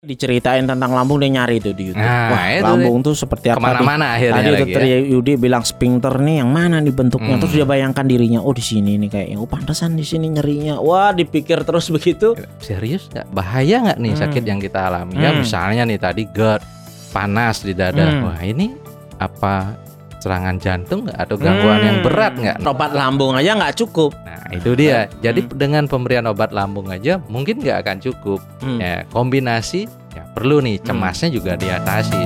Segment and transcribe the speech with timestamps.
[0.00, 2.00] Diceritain tentang lambung dia nyari itu di YouTube.
[2.00, 3.60] Nah, Wah, itu lambung tuh seperti apa?
[3.60, 4.96] Ke mana-mana Tadi akhirnya lagi dokter ya.
[4.96, 7.36] Yudi bilang sphincter nih yang mana nih bentuknya.
[7.36, 7.42] Hmm.
[7.44, 9.36] Terus dia bayangkan dirinya, oh di sini nih kayaknya.
[9.36, 10.80] Oh pantesan di sini nyerinya.
[10.80, 12.32] Wah dipikir terus begitu.
[12.64, 13.28] Serius nggak?
[13.28, 14.20] Bahaya nggak nih Hmm.
[14.24, 15.20] sakit yang kita alami?
[15.20, 15.44] Ya Hmm.
[15.44, 16.64] misalnya nih tadi GERD,
[17.12, 18.00] panas di dada.
[18.00, 18.24] Hmm.
[18.24, 18.72] Wah ini
[19.20, 19.76] apa
[20.20, 22.06] serangan jantung nggak atau gangguan yang Hmm.
[22.06, 22.56] berat nggak?
[22.62, 24.12] Obat lambung aja nggak cukup.
[24.20, 25.08] Nah itu dia.
[25.18, 25.56] Jadi Hmm.
[25.56, 28.40] dengan pemberian obat lambung aja mungkin nggak akan cukup.
[28.60, 28.76] Hmm.
[28.76, 32.20] Ya kombinasi ya perlu nih cemasnya juga diatasi.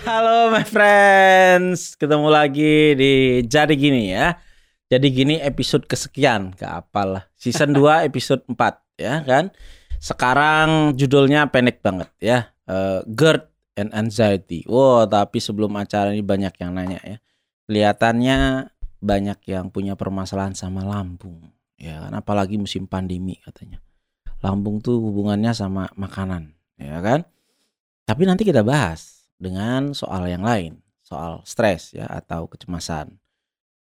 [0.00, 3.12] Halo my friends, ketemu lagi di
[3.44, 4.40] Jadi Gini ya.
[4.88, 7.28] Jadi Gini episode kesekian, ke apalah.
[7.36, 8.56] Season 2 episode 4
[8.96, 9.52] ya kan.
[10.00, 12.48] Sekarang judulnya pendek banget ya.
[12.64, 13.47] Eh, GERD
[13.78, 14.66] and Anxiety.
[14.66, 17.16] Wow, tapi sebelum acara ini banyak yang nanya ya.
[17.70, 18.68] Kelihatannya
[18.98, 21.54] banyak yang punya permasalahan sama lambung.
[21.78, 23.78] Ya kan, apalagi musim pandemi katanya.
[24.42, 27.22] Lambung tuh hubungannya sama makanan, ya kan?
[28.02, 33.14] Tapi nanti kita bahas dengan soal yang lain, soal stres ya atau kecemasan.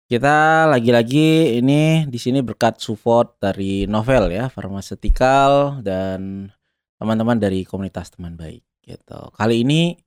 [0.07, 6.53] Kita lagi-lagi ini di sini berkat support dari Novel ya, farmaceutical dan
[7.01, 9.35] teman-teman dari komunitas teman baik gitu.
[9.35, 9.99] Kali ini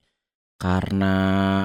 [0.55, 1.13] karena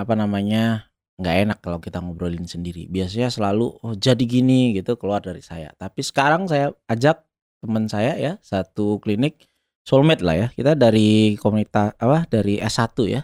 [0.03, 2.91] apa namanya nggak enak kalau kita ngobrolin sendiri.
[2.91, 5.71] Biasanya selalu oh jadi gini gitu keluar dari saya.
[5.79, 7.23] Tapi sekarang saya ajak
[7.63, 9.47] teman saya ya satu klinik
[9.87, 10.47] soulmate lah ya.
[10.51, 13.23] Kita dari komunitas apa dari S1 ya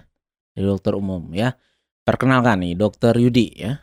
[0.55, 1.59] dari dokter umum ya.
[2.01, 3.77] Perkenalkan nih Dokter Yudi ya.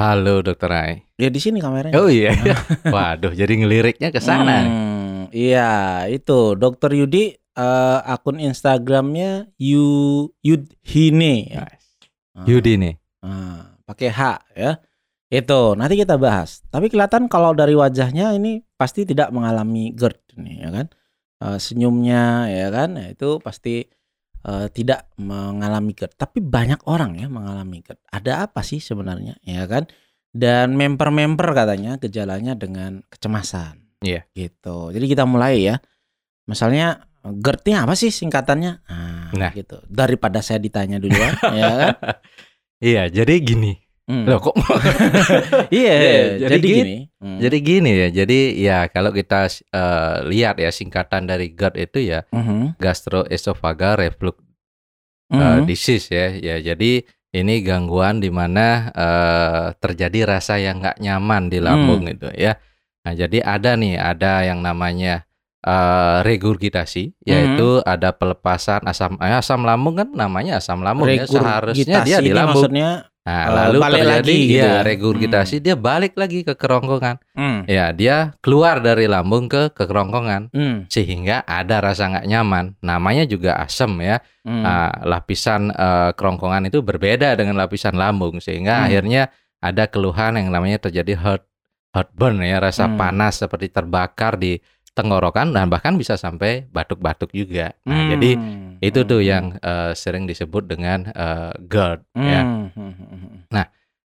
[0.00, 0.94] Halo Dokter Ai.
[1.20, 1.92] Ya di sini kameranya.
[2.00, 2.32] Oh iya.
[2.94, 4.64] Waduh, jadi ngeliriknya ke sana.
[4.64, 11.68] Hmm, iya itu Dokter Yudi eh, akun Instagramnya Yu Yudhine ya.
[12.48, 12.94] Yudi nih.
[13.20, 14.20] ah, pakai H
[14.56, 14.80] ya.
[15.30, 16.64] Itu nanti kita bahas.
[16.72, 20.86] Tapi kelihatan kalau dari wajahnya ini pasti tidak mengalami GERD nih ya kan.
[21.40, 23.86] Eh, senyumnya ya kan, ya, itu pasti
[24.40, 26.18] eh, tidak mengalami GERD.
[26.18, 28.00] Tapi banyak orang ya mengalami GERD.
[28.10, 29.86] Ada apa sih sebenarnya ya kan?
[30.30, 34.02] Dan member-member katanya gejalanya dengan kecemasan.
[34.02, 34.26] Iya.
[34.34, 34.96] Gitu.
[34.96, 35.76] Jadi kita mulai ya.
[36.50, 38.72] Misalnya GERD-nya apa sih singkatannya?
[38.82, 39.52] Nah, Nah.
[39.52, 39.78] gitu.
[39.86, 41.88] Daripada saya ditanya duluan, ya kan?
[42.78, 43.76] Iya, jadi gini.
[44.04, 44.26] Hmm.
[44.26, 44.58] Loh kok
[45.70, 46.96] Iya, Iya, jadi, jadi gini- gini.
[47.20, 47.38] Hmm.
[47.38, 52.26] Jadi gini ya, jadi ya kalau kita eh, lihat ya singkatan dari GERD itu ya
[52.28, 52.74] Mhm.
[52.76, 54.40] gastroesophageal reflux
[55.30, 55.62] eh, Mhm.
[55.62, 56.26] disease ya.
[56.32, 62.14] Ya jadi ini gangguan di mana eh, terjadi rasa yang nggak nyaman di lambung Hmm.
[62.16, 62.58] itu ya.
[63.00, 65.22] Nah jadi ada nih ada yang namanya
[65.60, 72.02] eh, regurgitasi, yaitu ada pelepasan asam eh, asam lambung kan namanya asam lambung ya seharusnya
[72.02, 72.66] dia di lambung.
[72.68, 72.90] Maksudnya,
[73.20, 74.80] Nah, eh, lalu balik terjadi lagi gitu ya ya.
[74.80, 77.20] regurgitasi dia balik lagi ke kerongkongan.
[77.36, 82.80] hmm, Ya, dia keluar dari lambung ke ke kerongkongan hmm, sehingga ada rasa nggak nyaman.
[82.80, 84.24] Namanya juga asam ya.
[84.40, 84.62] hmm.
[84.64, 88.86] Nah, lapisan eh, kerongkongan itu berbeda dengan lapisan lambung sehingga Hmm.
[88.88, 89.22] akhirnya
[89.60, 91.44] ada keluhan yang namanya terjadi heart
[91.92, 92.96] heartburn ya, rasa Hmm.
[92.96, 94.56] panas seperti terbakar di
[95.00, 97.72] tenggorokan dan bahkan bisa sampai batuk-batuk juga.
[97.88, 98.30] Nah, Hmm, jadi
[98.80, 102.42] itu tuh hmm, yang eh, sering disebut dengan eh, GERD hmm, ya.
[102.44, 103.66] hmm, hmm, hmm.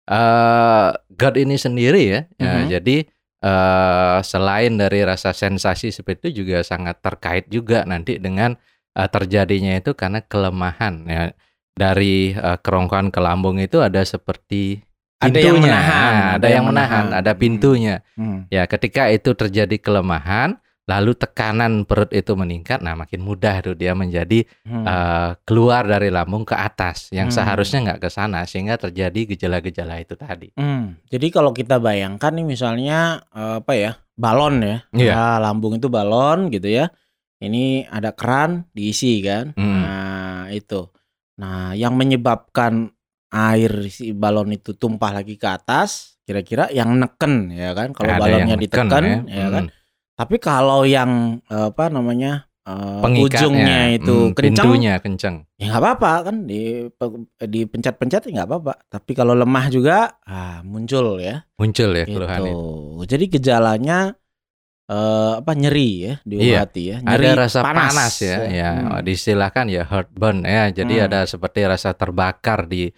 [0.10, 2.68] eh GERD ini sendiri ya, ya, Mhm.
[2.68, 2.98] jadi
[3.40, 8.58] eh selain dari rasa sensasi seperti itu juga sangat terkait juga nanti dengan
[8.92, 11.32] eh, terjadinya itu karena kelemahan ya
[11.72, 14.82] dari eh, kerongkongan ke lambung itu ada seperti
[15.20, 17.40] Ada yang pintunya, menahan, Nah, ada, yang menahan, ada Hmm.
[17.44, 17.96] pintunya.
[18.16, 18.48] Hmm.
[18.48, 20.56] Ya, ketika itu terjadi kelemahan,
[20.90, 24.82] lalu tekanan perut itu meningkat, nah makin mudah tuh dia menjadi Hmm.
[24.82, 27.38] eh, keluar dari lambung ke atas yang Hmm.
[27.38, 30.50] seharusnya nggak ke sana sehingga terjadi gejala-gejala itu tadi.
[30.58, 35.14] Hmm, Jadi kalau kita bayangkan nih misalnya eh, apa ya balon ya, Iya.
[35.14, 36.90] Nah, lambung itu balon gitu ya.
[37.40, 39.54] Ini ada keran diisi kan.
[39.56, 39.80] Hmm.
[39.86, 40.90] Nah itu.
[41.40, 42.92] Nah yang menyebabkan
[43.30, 47.94] air si balon itu tumpah lagi ke atas, kira-kira yang neken ya kan.
[47.94, 49.20] Kalau balonnya neken ditekan ya.
[49.30, 49.66] ya kan.
[50.19, 55.35] Tapi kalau yang eh, apa namanya Pengikatnya, ujungnya itu hmm, kencang, pintunya kenceng.
[55.58, 56.85] ya nggak apa-apa kan di
[57.41, 58.73] dipencet-pencet ya nggak apa-apa.
[58.85, 61.49] Tapi kalau lemah juga, ah muncul ya.
[61.58, 62.14] Muncul ya Gitu.
[62.14, 62.70] keluhan itu.
[63.09, 63.97] Jadi gejalanya
[64.85, 66.97] eh, apa nyeri ya di Iya, hati ya.
[67.02, 69.02] Nyeri Ada rasa panas, ya, ya Hmm.
[69.02, 70.70] distilahkan ya heartburn ya.
[70.70, 71.05] Jadi Hmm.
[71.09, 72.90] ada seperti rasa terbakar di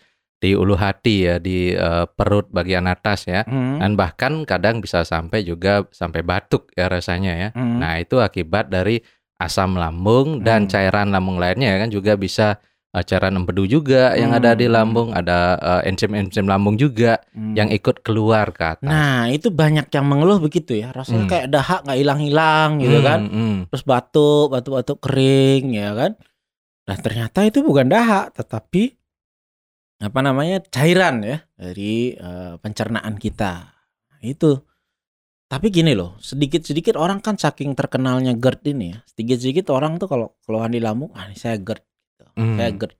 [0.41, 3.45] di ulu hati ya, di eh, perut bagian atas ya.
[3.45, 3.77] Hmm.
[3.77, 7.49] Dan bahkan kadang bisa sampai juga sampai batuk ya rasanya ya.
[7.53, 7.77] Hmm.
[7.77, 8.97] Nah, itu akibat dari
[9.37, 10.71] asam lambung dan Hmm.
[10.73, 12.57] cairan lambung lainnya ya kan juga bisa
[12.91, 14.75] eh, cairan empedu juga yang ada di Hmm.
[14.75, 17.55] lambung, ada eh, enzim-enzim lambung juga Hmm.
[17.55, 18.83] yang ikut keluar ke atas.
[18.83, 20.91] Nah, itu banyak yang mengeluh begitu ya.
[20.91, 21.31] Rasanya Hmm.
[21.31, 23.19] kayak dahak nggak hilang-hilang gitu Hmm, kan.
[23.31, 23.57] hmm.
[23.71, 26.11] Terus batuk, batuk-batuk kering ya kan.
[26.83, 28.99] Nah, ternyata itu bukan dahak, tetapi
[30.01, 30.59] apa namanya?
[30.65, 33.69] cairan ya dari eh, pencernaan kita.
[34.19, 34.57] Itu.
[35.45, 39.03] Tapi gini loh, sedikit-sedikit orang kan saking terkenalnya GERD ini ya.
[39.03, 41.83] Sedikit-sedikit orang tuh kalau keluhan di lambung, ah ini saya GERD.
[41.83, 42.25] gitu.
[42.39, 42.55] Hmm.
[42.55, 42.93] Saya GERD.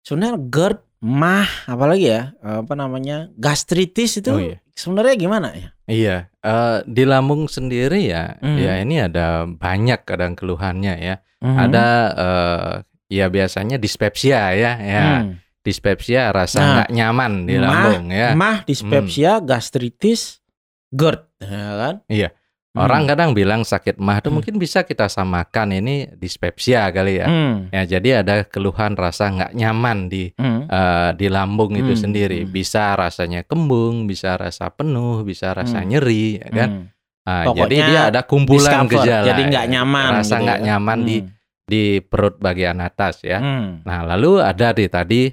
[0.00, 3.28] Sebenarnya GERD, mah, apalagi ya, apa namanya?
[3.36, 4.56] gastritis itu Oh, iya.
[4.72, 5.68] sebenarnya gimana ya?
[5.84, 8.56] Iya, eh, di lambung sendiri ya, Hmm.
[8.56, 11.14] ya ini ada banyak kadang keluhannya ya.
[11.44, 11.56] Mhm.
[11.60, 12.72] Ada eh,
[13.12, 15.04] ya biasanya dispepsia ya, ya.
[15.28, 15.44] Hmm.
[15.68, 18.28] Dispepsia rasa Nah, nggak nyaman di mah- lambung ya.
[18.32, 20.40] mah, dispepsia, gastritis,
[20.88, 21.96] GERD, ya kan?
[22.08, 22.30] Iya.
[22.70, 22.84] Hmm.
[22.84, 24.38] Orang kadang bilang sakit mah itu Hmm.
[24.38, 27.26] mungkin bisa kita samakan ini dispepsia kali ya.
[27.26, 27.68] Hmm.
[27.68, 30.64] Ya, jadi ada keluhan rasa nggak nyaman di Hmm.
[30.64, 32.40] eh, di lambung itu Hmm, sendiri.
[32.42, 32.50] hmm.
[32.50, 35.88] Bisa rasanya kembung, bisa rasa penuh, bisa rasa Hmm.
[35.90, 36.70] nyeri, ya kan?
[36.70, 36.84] Hmm.
[37.24, 39.26] Ah, Pokoknya jadi dia ada kumpulan gejala.
[39.26, 39.72] jadi nggak ya.
[39.74, 40.64] nyaman Rasa gitu nggak ya.
[40.64, 41.28] nyaman di Hmm.
[41.66, 43.36] di perut bagian atas ya.
[43.36, 43.84] Hmm.
[43.84, 45.28] Nah, lalu ada di tadi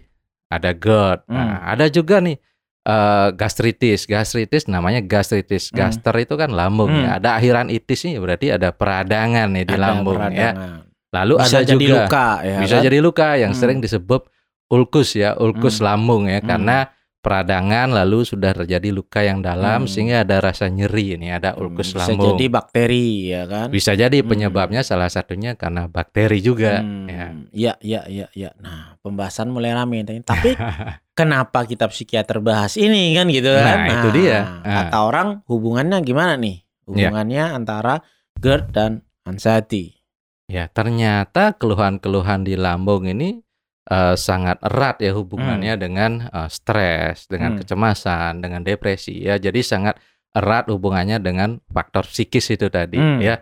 [0.47, 1.19] ada GERD.
[1.25, 1.57] Nah, Hmm.
[1.67, 2.37] ada juga nih
[2.83, 4.05] eh, gastritis.
[4.05, 5.73] Gastritis namanya gastritis.
[5.73, 5.81] Hmm.
[5.81, 7.13] Gaster itu kan lambung ya.
[7.13, 7.17] Hmm.
[7.17, 10.53] Ada akhiran itis nih berarti ada peradangan nih di Ada lambung ya.
[10.53, 10.69] peradangan.
[11.09, 12.83] Lalu Bisa ada jadi juga luka ya bisa kan?
[12.83, 13.59] jadi luka yang Hmm.
[13.59, 14.21] sering disebut
[14.67, 15.85] ulkus ya, ulkus Hmm.
[15.87, 16.45] lambung ya Hmm.
[16.45, 16.77] karena
[17.25, 19.89] peradangan lalu sudah terjadi luka yang dalam Hmm.
[19.89, 22.37] sehingga ada rasa nyeri ini, ada Hmm, ulkus Bisa lambung.
[22.37, 23.67] jadi bakteri ya kan?
[23.67, 24.29] Bisa jadi Hmm.
[24.29, 27.25] penyebabnya salah satunya karena bakteri juga Hmm, ya.
[27.49, 28.49] Iya, iya, iya, iya.
[28.61, 30.05] Nah, pembahasan mulai rame.
[30.05, 30.53] Tapi
[31.17, 33.65] kenapa kita psikiater bahas ini kan gitu kan?
[33.65, 34.39] Nah, itu dia.
[34.61, 34.75] Nah.
[34.85, 36.61] Kata orang hubungannya gimana nih?
[36.61, 37.09] Iya.
[37.09, 38.05] Hubungannya antara
[38.37, 38.91] GERD dan
[39.25, 39.97] anxiety.
[40.45, 43.41] Ya, ternyata keluhan-keluhan di lambung ini
[43.85, 47.59] eh, sangat erat ya hubungannya dengan eh, stres, dengan Hmm.
[47.61, 49.37] kecemasan, dengan depresi ya.
[49.37, 50.01] Jadi sangat
[50.33, 53.21] erat hubungannya dengan faktor psikis itu tadi Hmm.
[53.21, 53.39] ya.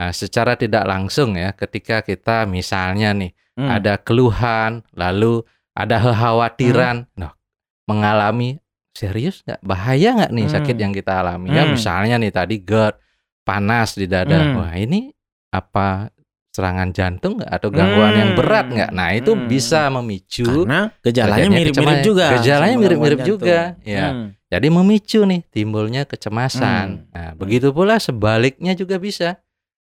[0.00, 3.68] Nah, secara tidak langsung ya, ketika kita misalnya nih Hmm.
[3.68, 5.44] ada keluhan, lalu
[5.76, 7.18] ada kekhawatiran, Hmm.
[7.20, 7.32] nah,
[7.86, 8.58] mengalami
[8.92, 10.82] serius nggak bahaya nggak nih sakit Hmm.
[10.84, 11.72] yang kita alami ya Hmm.
[11.76, 12.96] misalnya nih tadi GERD
[13.42, 14.56] panas di dada Hmm.
[14.60, 15.08] wah ini
[15.48, 16.12] apa
[16.52, 18.38] serangan jantung nggak atau gangguan yang Hmm.
[18.38, 19.48] berat nggak nah itu Hmm.
[19.48, 22.26] bisa memicu Karena gejalanya mirip-mirip juga.
[22.36, 24.06] Gejalanya mirip-mirip juga, ya.
[24.12, 24.26] Hmm.
[24.52, 27.10] jadi memicu nih timbulnya kecemasan Hmm.
[27.10, 29.40] nah begitu pula sebaliknya juga bisa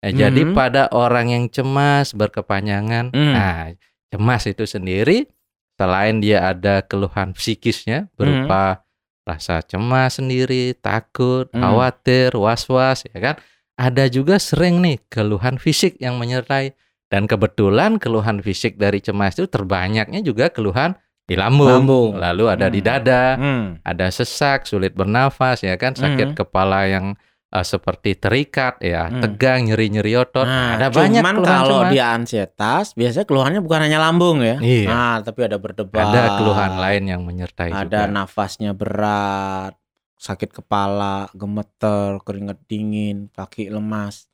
[0.03, 0.51] Nah, jadi Hmm.
[0.53, 3.33] pada orang yang cemas berkepanjangan Hmm.
[3.33, 3.71] nah
[4.11, 5.31] cemas itu sendiri
[5.79, 8.83] selain dia ada keluhan psikisnya berupa
[9.23, 11.63] rasa cemas sendiri, takut, Hmm.
[11.63, 13.35] khawatir, was-was ya kan.
[13.75, 16.77] Ada juga sering nih keluhan fisik yang menyertai
[17.09, 20.93] dan kebetulan keluhan fisik dari cemas itu terbanyaknya juga keluhan
[21.23, 22.11] di lambung, Lambung.
[22.15, 22.89] lalu ada di Hmm.
[22.89, 23.65] dada, Hmm.
[23.81, 26.39] ada sesak, sulit bernafas ya kan, sakit Hmm.
[26.39, 27.07] kepala yang
[27.49, 29.21] eh, seperti terikat ya, Hmm.
[29.21, 30.49] tegang, nyeri-nyeri otot.
[30.49, 31.93] Nah, ada banyak cuman keluhan kalau cemas.
[31.93, 34.57] dia ansietas, biasanya keluhannya bukan hanya lambung ya.
[34.57, 34.89] Iya.
[34.89, 36.01] Nah, tapi ada berdebar.
[36.01, 38.09] ada keluhan lain yang menyertai Ada juga.
[38.09, 39.77] nafasnya berat,
[40.23, 44.31] sakit kepala, gemeter, keringat dingin, kaki lemas.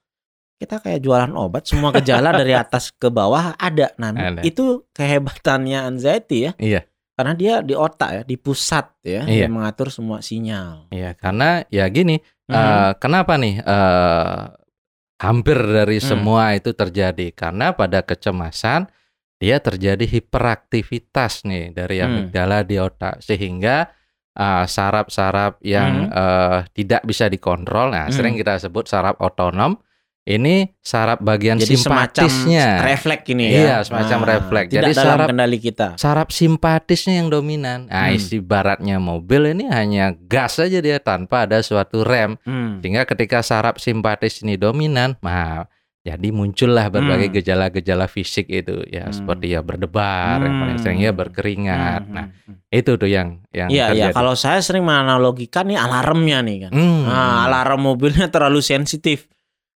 [0.61, 3.97] Kita kayak jualan obat, semua gejala dari atas ke bawah ada.
[3.97, 4.45] Nah, Ada.
[4.45, 6.53] itu kehebatannya anxiety ya.
[6.61, 6.83] Iya.
[7.17, 9.49] Karena dia di otak ya, di pusat ya, Iya.
[9.49, 10.93] dia mengatur semua sinyal.
[10.93, 12.53] Iya, karena ya gini, Mhm.
[12.55, 14.43] eh, kenapa nih eh,
[15.19, 16.07] hampir dari Hmm.
[16.07, 17.33] semua itu terjadi?
[17.33, 18.87] Karena pada kecemasan
[19.39, 22.07] dia terjadi hiperaktivitas nih dari Hmm.
[22.07, 23.89] amigdala di otak sehingga
[24.39, 28.15] eh, saraf-saraf yang eh, tidak bisa dikontrol, nah Hmm.
[28.15, 29.77] sering kita sebut saraf otonom,
[30.25, 32.67] ini saraf bagian Jadi semacam simpatisnya.
[32.81, 33.57] refleks ini ya.
[33.59, 34.69] Iya, semacam refleks.
[34.69, 35.89] Tidak Jadi dalam saraf- kendali kita.
[35.97, 37.89] saraf simpatisnya yang dominan.
[37.89, 38.15] Nah, Hmm.
[38.15, 42.37] isi baratnya mobil ini hanya gas saja dia tanpa ada suatu rem.
[42.43, 42.79] Hmm.
[42.79, 45.65] Sehingga ketika saraf simpatis ini dominan, nah
[46.09, 47.37] jadi muncullah berbagai Hmm.
[47.37, 49.15] gejala-gejala fisik itu ya Hmm.
[49.15, 50.85] seperti ya berdebar, yang paling Hmm.
[50.85, 52.03] sering ya berkeringat.
[52.09, 52.73] Hmm, Nah, hmm, hmm.
[52.73, 54.09] itu tuh yang yang Iya, iya.
[54.09, 54.17] terjadi.
[54.17, 56.73] Kalau saya sering menganalogikan nih alarmnya nih kan.
[56.73, 57.05] Hmm.
[57.05, 59.29] Nah, alarm mobilnya terlalu sensitif.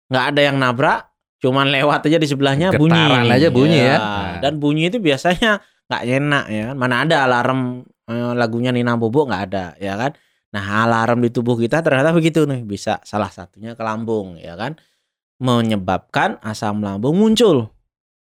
[0.08, 1.00] Nggak ada yang nabrak,
[1.40, 2.96] cuman lewat aja di sebelahnya bunyi.
[2.96, 3.98] Getaran aja bunyi ya.
[3.98, 4.34] Nah.
[4.40, 6.76] Dan bunyi itu biasanya nggak enak ya kan.
[6.76, 10.12] Mana ada alarm eh, lagunya Nina Bobo nggak ada ya kan.
[10.52, 12.68] Nah, alarm di tubuh kita ternyata begitu nih.
[12.68, 14.76] Bisa salah satunya ke lambung ya kan.
[15.42, 17.74] Menyebabkan asam lambung muncul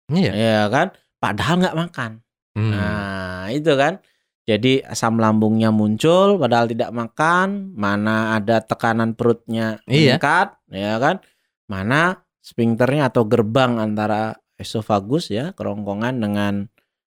[0.08, 0.32] Iya.
[0.32, 0.96] ya kan.
[1.20, 2.12] Padahal nggak makan.
[2.56, 2.72] Hmm.
[2.72, 4.00] Nah, itu kan.
[4.48, 10.18] Jadi asam lambungnya muncul padahal tidak makan, mana ada tekanan perutnya Iya.
[10.18, 11.22] meningkat, ya kan?
[11.70, 16.54] Mana sphincternya atau gerbang antara esofagus ya, kerongkongan dengan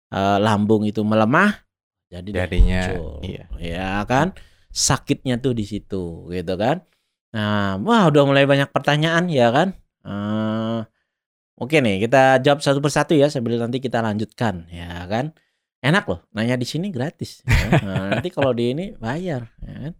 [0.08, 1.68] eh, lambung itu melemah,
[2.08, 3.20] jadi deh Jadinya, muncul.
[3.22, 3.44] iya.
[3.60, 4.32] ya kan?
[4.72, 6.80] Sakitnya tuh di situ, gitu kan?
[7.36, 9.76] Nah, wah udah mulai banyak pertanyaan ya kan?
[10.04, 10.80] Eh,
[11.58, 15.34] oke nih, kita jawab satu persatu ya sambil nanti kita lanjutkan, ya kan?
[15.78, 17.46] Enak loh, nanya di sini gratis.
[17.46, 17.82] ya.
[17.86, 19.94] Nah, nanti kalau di ini bayar, ya kan?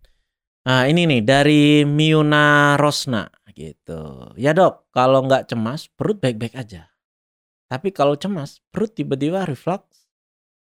[0.69, 3.25] Nah, ini nih dari Miuna Rosna
[3.59, 4.31] gitu.
[4.39, 6.87] Ya dok, kalau nggak cemas perut baik-baik aja.
[7.67, 10.09] Tapi kalau cemas perut tiba-tiba reflux,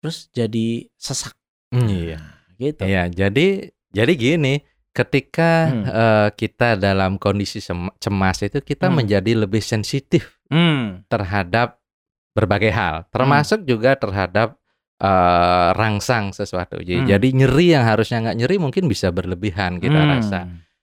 [0.01, 1.37] terus jadi sesak.
[1.71, 2.19] Hmm, iya.
[2.19, 2.83] Nah, gitu.
[2.83, 5.85] Iya, jadi jadi gini, ketika Hmm.
[5.87, 7.63] eh, kita dalam kondisi
[7.99, 8.99] cemas itu kita Hmm.
[9.03, 11.07] menjadi lebih sensitif Hmm.
[11.07, 11.79] terhadap
[12.31, 14.59] berbagai hal, termasuk juga terhadap
[15.01, 16.77] eh, rangsang sesuatu.
[16.77, 17.09] Jadi, Hmm.
[17.09, 20.11] jadi nyeri yang harusnya nggak nyeri mungkin bisa berlebihan kita Hmm.
[20.13, 20.41] rasa.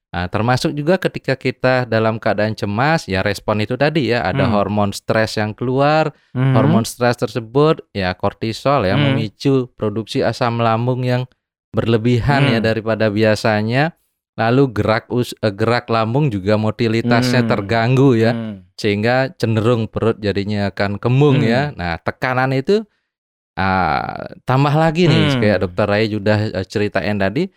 [0.09, 4.57] Nah, termasuk juga ketika kita dalam keadaan cemas, ya respon itu tadi ya ada Hmm.
[4.57, 6.57] hormon stres yang keluar, Hmm.
[6.57, 9.13] hormon stres tersebut ya kortisol ya Hmm.
[9.13, 11.29] memicu produksi asam lambung yang
[11.77, 12.65] berlebihan ya Hmm.
[12.65, 13.93] daripada biasanya.
[14.33, 17.49] Lalu gerak us eh, gerak lambung juga motilitasnya Hmm.
[17.49, 18.69] terganggu ya Hmm.
[18.73, 21.49] sehingga cenderung perut jadinya akan kembung Hmm.
[21.49, 21.61] ya.
[21.73, 22.81] Nah, tekanan itu
[23.53, 24.13] ah,
[24.45, 25.41] tambah lagi nih Hmm.
[25.41, 27.49] kayak dokter Ray sudah eh, ceritain tadi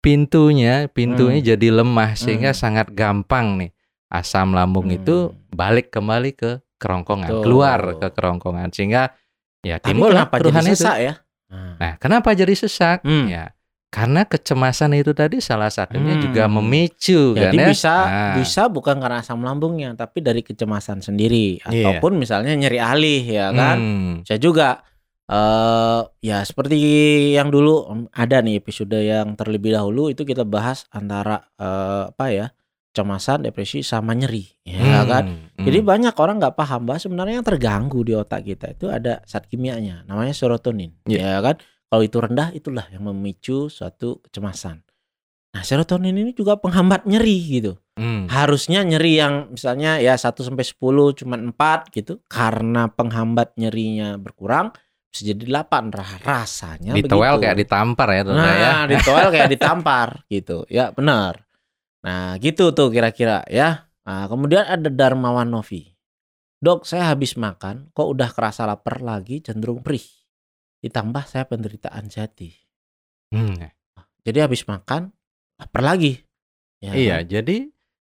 [0.00, 1.48] pintunya pintunya Hmm.
[1.52, 2.58] jadi lemah sehingga Hmm.
[2.58, 3.70] sangat gampang nih
[4.08, 4.96] asam lambung Hmm.
[4.96, 5.16] itu
[5.48, 7.42] balik kembali ke kerongkongan, Betul.
[7.44, 9.12] keluar ke kerongkongan sehingga
[9.60, 10.74] ya timbul kenapa jadi keluhan itu.
[10.74, 11.14] sesak ya?
[11.46, 11.74] Nah.
[11.78, 13.04] Nah, kenapa jadi sesak?
[13.04, 13.28] Hmm.
[13.28, 13.52] Ya,
[13.92, 16.24] karena kecemasan itu tadi salah satunya Hmm.
[16.24, 17.66] juga memicu kan Jadi ya.
[17.68, 21.92] bisa Nah, bisa bukan karena asam lambungnya, tapi dari kecemasan sendiri Iya.
[21.92, 23.76] ataupun misalnya nyeri alih ya kan.
[23.76, 24.80] hmm, Saya juga
[25.28, 26.76] eh ya seperti
[27.32, 32.46] yang dulu ada nih episode yang terlebih dahulu itu kita bahas antara eh, apa ya
[32.88, 35.24] kecemasan, depresi sama nyeri, ya hmm, kan.
[35.56, 35.64] hmm.
[35.64, 39.48] Jadi banyak orang nggak paham bahwa sebenarnya yang terganggu di otak kita itu ada zat
[39.48, 41.20] kimianya, namanya serotonin, Iya.
[41.24, 41.56] ya kan.
[41.92, 44.80] Kalau itu rendah itulah yang memicu suatu kecemasan.
[45.52, 47.76] Nah serotonin ini juga penghambat nyeri gitu.
[47.92, 48.24] Hmm.
[48.24, 50.80] Harusnya nyeri yang misalnya ya 1 sampai 10
[51.12, 54.72] cuman 4 gitu karena penghambat nyerinya berkurang
[55.12, 57.42] bisa jadi 8 Ra- rasanya Ditoel begitu.
[57.44, 58.72] kayak ditampar ya, dokter Nah, ya.
[58.88, 60.64] ditoel kayak ditampar gitu.
[60.72, 61.44] Ya, benar.
[62.00, 63.92] Nah, gitu tuh kira-kira ya.
[64.08, 65.92] Nah, kemudian ada Darmawan Novi.
[66.56, 70.21] Dok, saya habis makan kok udah kerasa lapar lagi cenderung perih.
[70.82, 72.52] Ditambah saya penderita anxiety.
[73.30, 73.70] Hmm.
[74.22, 75.14] Jadi habis makan
[75.56, 76.20] lapar lagi.
[76.82, 77.30] Ya Iya, kan?
[77.30, 77.56] jadi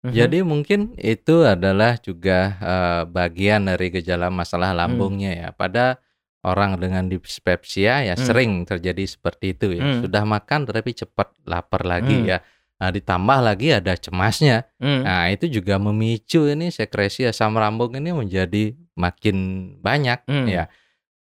[0.07, 0.15] Mhm.
[0.15, 4.79] Jadi mungkin itu adalah juga eh, bagian dari gejala masalah Hmm.
[4.87, 5.49] lambungnya ya.
[5.51, 5.99] Pada
[6.47, 8.23] orang dengan dispepsia ya Hmm.
[8.23, 9.83] sering terjadi seperti itu ya.
[9.83, 10.07] Hmm.
[10.07, 12.29] Sudah makan tapi cepat lapar lagi Hmm.
[12.29, 12.39] ya.
[12.77, 14.69] Nah, ditambah lagi ada cemasnya.
[14.79, 15.03] Hmm.
[15.03, 19.37] Nah, itu juga memicu ini sekresi asam lambung ini menjadi makin
[19.83, 20.47] banyak Hmm.
[20.47, 20.71] ya.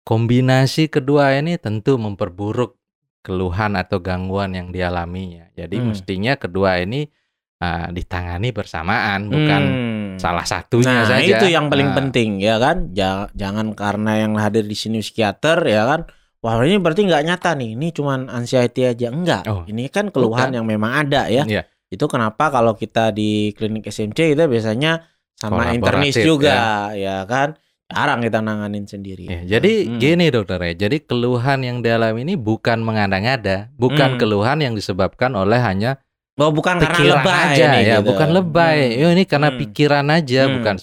[0.08, 2.80] Kombinasi kedua ini tentu memperburuk
[3.20, 5.52] keluhan atau gangguan yang dialaminya.
[5.52, 5.92] Jadi Hmm.
[5.92, 7.12] mestinya kedua ini
[7.58, 10.10] ah, ditangani bersamaan, bukan Hmm.
[10.22, 11.42] salah satunya Nah, saja.
[11.42, 12.94] itu yang paling Nah, penting ya kan.
[12.94, 16.06] Ja- jangan karena yang hadir di sini psikiater ya kan.
[16.38, 17.74] Wah, ini berarti nggak nyata nih.
[17.74, 19.44] Ini cuman anxiety aja enggak.
[19.50, 20.56] Oh, ini kan keluhan bukan.
[20.56, 21.50] yang memang ada ya.
[21.50, 21.66] Iya.
[21.90, 25.02] Itu kenapa kalau kita di klinik SMC kita biasanya
[25.34, 27.58] sama internis juga ya kan.
[27.88, 29.32] Jarang kita nanganin sendiri.
[29.32, 29.96] Ya, jadi Hmm.
[29.96, 34.20] gini dokter ya, jadi keluhan yang dialami ini bukan mengada-ngada, bukan Hmm.
[34.20, 36.04] keluhan yang disebabkan oleh hanya
[36.38, 38.14] Oh, bukan karena pikiran lebay aja nih, ya, gitu.
[38.14, 38.80] bukan lebay.
[38.94, 39.00] Hmm.
[39.02, 39.58] Yo, ini karena Hmm.
[39.58, 40.54] pikiran aja, Hmm.
[40.60, 40.76] bukan.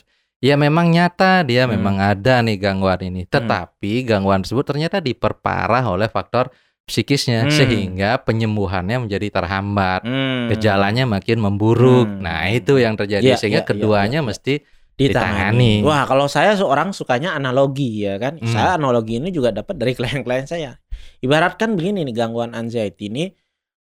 [0.43, 1.79] Ya memang nyata dia Hmm.
[1.79, 6.51] memang ada nih gangguan ini, tetapi gangguan tersebut ternyata diperparah oleh faktor
[6.85, 7.53] psikisnya Hmm.
[7.55, 10.51] sehingga penyembuhannya menjadi terhambat, Hmm.
[10.51, 12.09] gejalanya makin memburuk.
[12.09, 12.21] Hmm.
[12.25, 14.29] Nah, itu yang terjadi Iya, sehingga iya, keduanya iya, iya.
[14.29, 14.55] mesti
[14.95, 15.81] ditangani.
[15.81, 15.87] ditangani.
[15.87, 18.39] Wah, kalau saya seorang sukanya analogi ya kan.
[18.39, 18.47] Hmm.
[18.47, 20.79] Saya analogi ini juga dapat dari klien-klien saya.
[21.21, 23.31] Ibaratkan begini nih gangguan anxiety ini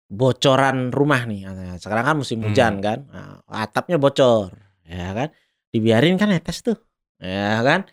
[0.06, 1.46] bocoran rumah nih.
[1.46, 2.50] Nah, Sekarang kan musim Hmm.
[2.50, 3.06] hujan kan.
[3.10, 5.28] Nah, atapnya bocor, ya kan.
[5.70, 6.78] Dibiarin kan netes tuh.
[7.18, 7.86] Ya kan?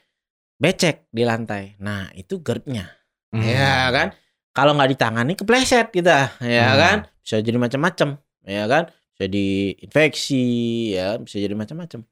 [0.58, 1.76] Becek di lantai.
[1.82, 2.86] Nah, itu GERD-nya.
[3.34, 3.42] Hmm.
[3.42, 4.08] Ya kan?
[4.54, 6.78] Kalau nggak ditangani kepleset kita, ya Hmm.
[6.78, 6.98] kan?
[7.20, 8.84] Bisa jadi macam-macam, ya kan?
[9.14, 10.46] Bisa diinfeksi,
[10.94, 12.06] ya, bisa jadi macam-macam.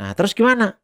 [0.00, 0.74] Nah, terus gimana?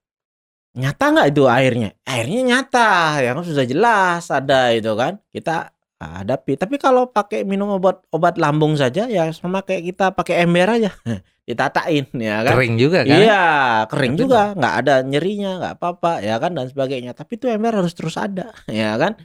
[0.71, 1.91] Nyata nggak itu airnya?
[2.07, 5.19] Airnya nyata, ya kan sudah jelas ada itu kan.
[5.35, 6.55] Kita hadapi.
[6.57, 10.91] Tapi kalau pakai minum obat obat lambung saja ya sama kayak kita pakai ember aja.
[11.51, 12.55] Ditatain ya kan.
[12.55, 13.19] Kering juga kan?
[13.19, 13.45] Iya,
[13.91, 17.11] kering Tapi juga, nggak ada nyerinya, nggak apa-apa, ya kan dan sebagainya.
[17.19, 19.19] Tapi itu ember harus terus ada, ya kan?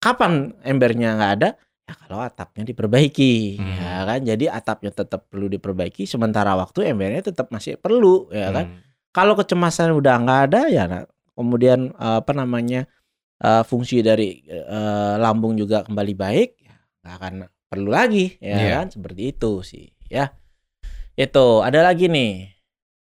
[0.00, 1.50] Kapan embernya nggak ada?
[1.86, 3.76] Ya kalau atapnya diperbaiki, Hmm.
[3.76, 4.20] ya kan?
[4.24, 8.72] Jadi atapnya tetap perlu diperbaiki, sementara waktu embernya tetap masih perlu, ya kan?
[8.72, 8.80] Hmm.
[9.16, 12.84] Kalau kecemasan udah nggak ada, ya nah, kemudian eh, apa namanya
[13.40, 17.34] eh, fungsi dari eh, lambung juga kembali baik, ya nggak akan
[17.66, 18.72] perlu lagi, ya Iya.
[18.76, 18.86] kan?
[18.92, 20.36] Seperti itu sih, ya.
[21.16, 22.52] Itu ada lagi nih.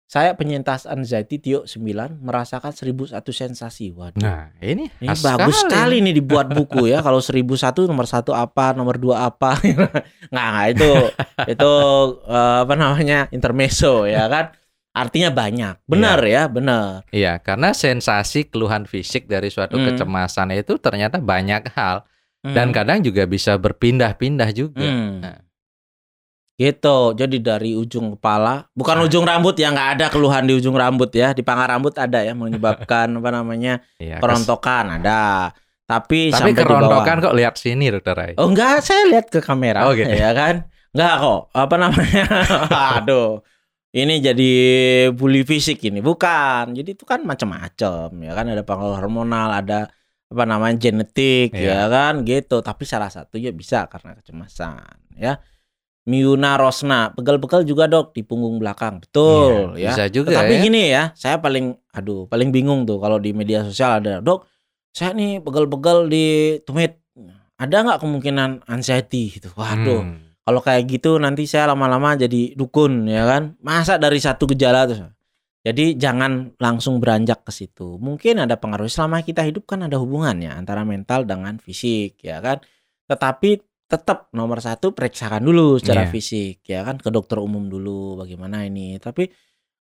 [0.03, 3.89] Saya penyintas anxiety Tio 9 merasakan 1001 sensasi.
[3.89, 4.21] Waduh.
[4.21, 7.01] Nah, ini, Ini bagus sekali nih dibuat buku ya.
[7.01, 9.57] Kalau 1001 nomor satu apa, nomor dua apa.
[10.29, 10.91] nggak, nggak itu
[11.57, 11.71] itu
[12.29, 13.25] apa namanya?
[13.33, 14.53] intermezzo ya kan.
[14.93, 15.81] Artinya banyak.
[15.83, 17.01] Benar ya, benar.
[17.09, 19.89] Iya, karena sensasi keluhan fisik dari suatu Hmm.
[19.89, 22.05] kecemasan itu ternyata banyak hal
[22.43, 22.75] dan Hmm.
[22.75, 24.85] kadang juga bisa berpindah-pindah juga.
[24.85, 25.19] Hmm.
[25.19, 25.41] Nah.
[26.53, 27.17] Gitu.
[27.17, 29.05] Jadi dari ujung kepala, bukan Ah.
[29.09, 31.33] ujung rambut ya, nggak ada keluhan di ujung rambut ya.
[31.33, 33.81] Di pangkal rambut ada ya menyebabkan apa namanya?
[33.97, 35.49] Iya, kes- kerontokan ada.
[35.83, 38.33] Tapi, Tapi sampai kerontokan kok lihat sini, Dokter Rai.
[38.37, 40.07] Oh enggak, saya lihat ke kamera Oh, gitu.
[40.07, 40.69] ya kan.
[40.93, 41.41] Enggak kok.
[41.51, 42.25] Apa namanya?
[43.01, 43.41] Aduh.
[43.93, 44.51] Ini jadi
[45.13, 46.01] bully fisik ini.
[46.01, 46.73] Bukan.
[46.73, 49.85] Jadi itu kan macam-macam ya kan ada pengaruh hormonal, ada
[50.33, 51.93] apa namanya genetik ya Iya.
[51.93, 52.65] kan gitu.
[52.65, 55.37] Tapi salah satunya bisa karena kecemasan ya.
[56.03, 59.91] Miuna Rosna, pegal-pegal juga dok di punggung belakang, betul Iya, ya.
[59.95, 60.61] Bisa juga Tapi ya.
[60.67, 64.43] gini ya, saya paling aduh, paling bingung tuh kalau di media sosial ada, "Dok,
[64.91, 66.25] saya nih pegel-pegel di
[66.67, 66.99] tumit.
[67.55, 70.32] Ada nggak kemungkinan anxiety gitu?" Waduh, Hmm.
[70.43, 73.55] Kalau kayak gitu nanti saya lama-lama jadi dukun ya kan.
[73.63, 75.07] Masa dari satu gejala terus.
[75.63, 77.95] Jadi jangan langsung beranjak ke situ.
[77.95, 82.59] Mungkin ada pengaruh selama kita hidup kan ada hubungannya antara mental dengan fisik ya kan.
[83.07, 86.11] Tetapi tetap nomor satu periksakan dulu secara Iya.
[86.11, 88.99] fisik ya kan ke dokter umum dulu bagaimana ini.
[88.99, 89.23] Tapi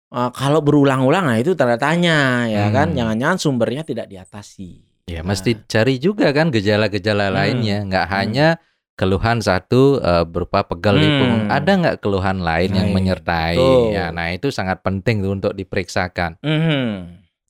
[0.07, 2.95] eh, kalau berulang-ulang nah itu tanda tanya ya kan.
[2.95, 2.99] Hmm.
[3.03, 4.71] Jangan-jangan sumbernya tidak diatasi.
[5.07, 7.35] Ya, Nah, mesti cari juga kan gejala-gejala Hmm.
[7.35, 8.15] lainnya, nggak Hmm.
[8.15, 8.49] hanya
[8.97, 11.47] keluhan satu eh, berupa pegal di punggung.
[11.47, 11.55] Hmm.
[11.55, 13.55] Ada nggak keluhan lain yang Lain, menyertai?
[13.61, 13.93] betul.
[13.93, 16.41] Ya, nah itu sangat penting tuh untuk diperiksakan.
[16.41, 16.85] Mhm,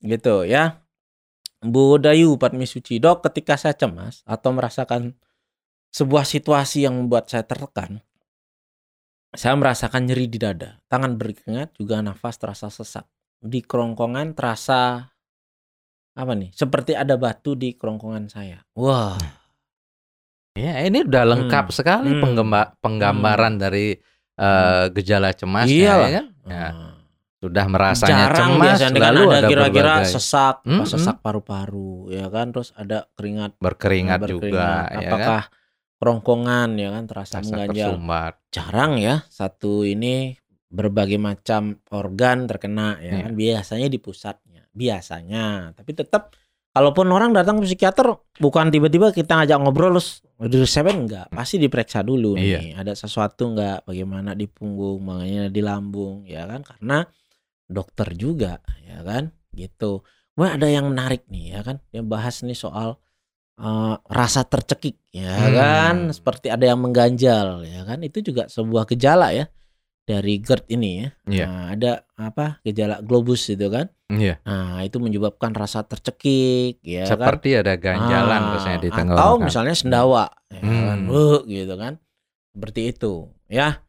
[0.05, 0.83] gitu ya.
[1.63, 5.17] Bu Dayu Patmi Suci, dok ketika saya cemas atau merasakan
[5.89, 8.05] sebuah situasi yang membuat saya tertekan,
[9.33, 13.09] saya merasakan nyeri di dada, tangan berkeringat, juga nafas terasa sesak.
[13.41, 15.09] Di kerongkongan terasa
[16.17, 16.49] apa nih?
[16.53, 18.61] Seperti ada batu di kerongkongan saya.
[18.77, 19.17] Wah,
[20.57, 21.75] Ya, ini udah lengkap Hmm.
[21.75, 22.21] sekali Hmm.
[22.21, 23.93] penggemba- penggambaran dari
[24.33, 26.09] eh, gejala iyalah.
[26.09, 26.25] ya kan?
[26.45, 26.69] Ya, Nah,
[27.37, 30.85] sudah merasanya jarang cemas kan lalu ada kira-kira sesak, Mm-mm.
[30.85, 32.49] sesak paru-paru, ya kan?
[32.49, 34.85] Terus ada keringat berkeringat juga berkeringat.
[34.85, 35.01] ya kan.
[35.07, 35.41] Apakah
[35.95, 37.89] kerongkongan ya kan terasa Rasa mengganjal?
[37.93, 38.33] tersumbat.
[38.49, 43.21] Jarang ya satu ini berbagai macam organ terkena ya Iya.
[43.23, 44.61] kan biasanya di pusatnya.
[44.69, 46.37] Biasanya, tapi tetap
[46.69, 48.05] kalaupun orang datang ke psikiater
[48.37, 52.61] bukan tiba-tiba kita ngajak ngobrol terus di resepin enggak, pasti diperiksa dulu Iya.
[52.61, 52.69] nih.
[52.77, 57.01] Ada sesuatu enggak bagaimana di punggung, makanya di lambung ya kan karena
[57.65, 60.05] dokter juga ya kan gitu.
[60.37, 63.01] Wah ada yang menarik nih ya kan yang bahas nih soal
[63.57, 65.53] eh, rasa tercekik ya Hmm.
[65.57, 69.49] kan seperti ada yang mengganjal ya kan itu juga sebuah gejala ya
[70.07, 71.07] dari GERD ini ya.
[71.27, 71.45] Iya.
[71.45, 73.91] Nah, ada apa gejala globus itu kan.
[74.07, 77.11] Iya, Nah, itu menyebabkan rasa tercekik ya kan.
[77.11, 79.43] seperti ada ganjalan Ah, biasanya di Atau tenggorokan.
[79.43, 80.97] misalnya sendawa ya kan.
[81.03, 81.11] Hmm.
[81.11, 81.99] Wuh, gitu kan.
[82.55, 83.13] Seperti itu
[83.45, 83.83] ya.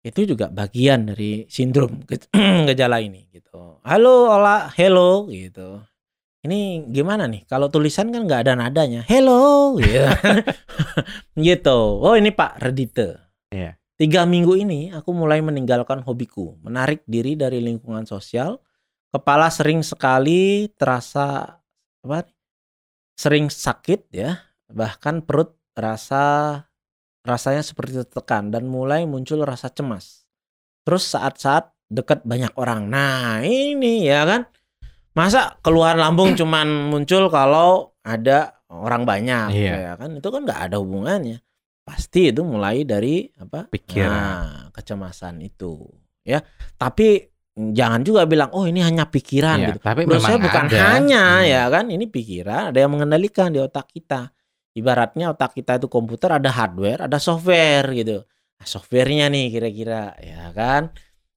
[0.00, 2.32] Itu juga bagian dari sindrom ge-
[2.66, 3.84] gejala ini gitu.
[3.84, 5.84] Halo, Ola, hello gitu.
[6.38, 7.44] Ini gimana nih?
[7.44, 9.04] Kalau tulisan kan nggak ada nadanya.
[9.04, 10.06] Hello gitu.
[11.50, 11.78] gitu.
[12.00, 13.20] Oh, ini Pak Redite.
[13.50, 13.77] Iya.
[13.98, 18.62] Tiga minggu ini aku mulai meninggalkan hobiku, menarik diri dari lingkungan sosial.
[19.10, 21.58] Kepala sering sekali terasa
[22.06, 22.22] apa?
[23.18, 24.38] Sering sakit ya,
[24.70, 26.54] bahkan perut rasa
[27.26, 30.22] rasanya seperti tertekan dan mulai muncul rasa cemas.
[30.86, 32.86] Terus saat-saat dekat banyak orang.
[32.86, 34.46] Nah, ini ya kan.
[35.18, 39.74] Masa keluhan lambung cuman muncul kalau ada orang banyak Iya.
[39.74, 40.14] ya kan?
[40.14, 41.42] Itu kan nggak ada hubungannya.
[41.88, 43.64] Pasti itu mulai dari apa?
[43.64, 44.12] Pikiran.
[44.12, 45.88] Nah, kecemasan itu
[46.20, 46.44] ya.
[46.76, 47.24] Tapi
[47.56, 49.80] jangan juga bilang oh ini hanya pikiran Iya, gitu.
[49.80, 50.78] tapi Menurut saya bukan ada.
[50.92, 51.48] hanya Hmm.
[51.48, 54.28] ya kan, ini pikiran ada yang mengendalikan di otak kita.
[54.76, 58.22] Ibaratnya otak kita itu komputer ada hardware, ada software gitu.
[58.28, 60.92] Nah, softwarenya nih kira-kira ya kan.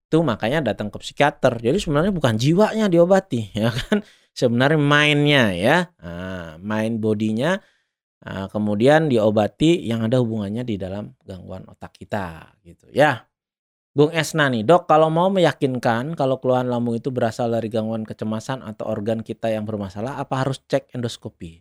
[0.06, 1.58] Itu makanya datang ke psikiater.
[1.58, 4.04] Jadi sebenarnya bukan jiwanya diobati ya kan.
[4.36, 5.78] Sebenarnya mainnya ya.
[6.04, 7.56] Nah, main bodinya
[8.22, 13.26] Nah, kemudian diobati yang ada hubungannya di dalam gangguan otak kita gitu ya.
[13.92, 18.64] Bung Esna nih, dok kalau mau meyakinkan kalau keluhan lambung itu berasal dari gangguan kecemasan
[18.64, 21.60] atau organ kita yang bermasalah, apa harus cek endoskopi?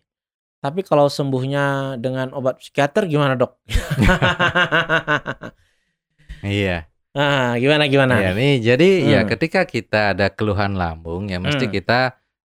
[0.61, 3.57] Tapi kalau sembuhnya dengan obat psikiater gimana dok?
[6.41, 6.89] Iya.
[7.13, 8.17] nah, gimana gimana?
[8.17, 9.31] Iya nih, jadi ya Hmm.
[9.35, 11.75] ketika kita ada keluhan lambung ya mesti Hmm.
[11.75, 12.01] kita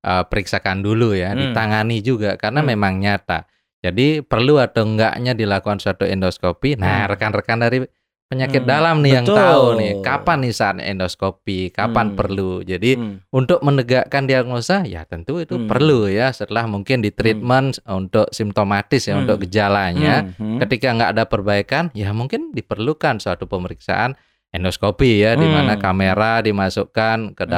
[0.06, 1.40] uh, periksakan dulu ya, Hmm.
[1.50, 2.70] ditangani juga karena Hmm.
[2.76, 3.48] memang nyata.
[3.86, 6.74] Jadi perlu atau enggaknya dilakukan suatu endoskopi.
[6.74, 7.14] Nah, Hmm.
[7.14, 7.86] rekan-rekan dari
[8.26, 9.38] penyakit Hmm, dalam nih yang betul.
[9.38, 12.18] tahu nih kapan nih saat endoskopi, kapan Hmm.
[12.18, 12.66] perlu.
[12.66, 13.22] Jadi Hmm.
[13.30, 15.70] untuk menegakkan diagnosa ya tentu itu Hmm.
[15.70, 19.30] perlu ya setelah mungkin di treatment untuk simptomatis ya Hmm.
[19.30, 20.26] untuk gejalanya.
[20.42, 20.58] Hmm.
[20.58, 24.18] Ketika nggak ada perbaikan, ya mungkin diperlukan suatu pemeriksaan
[24.50, 25.84] endoskopi ya, di mana Hmm.
[25.86, 27.54] kamera dimasukkan ke Hmm.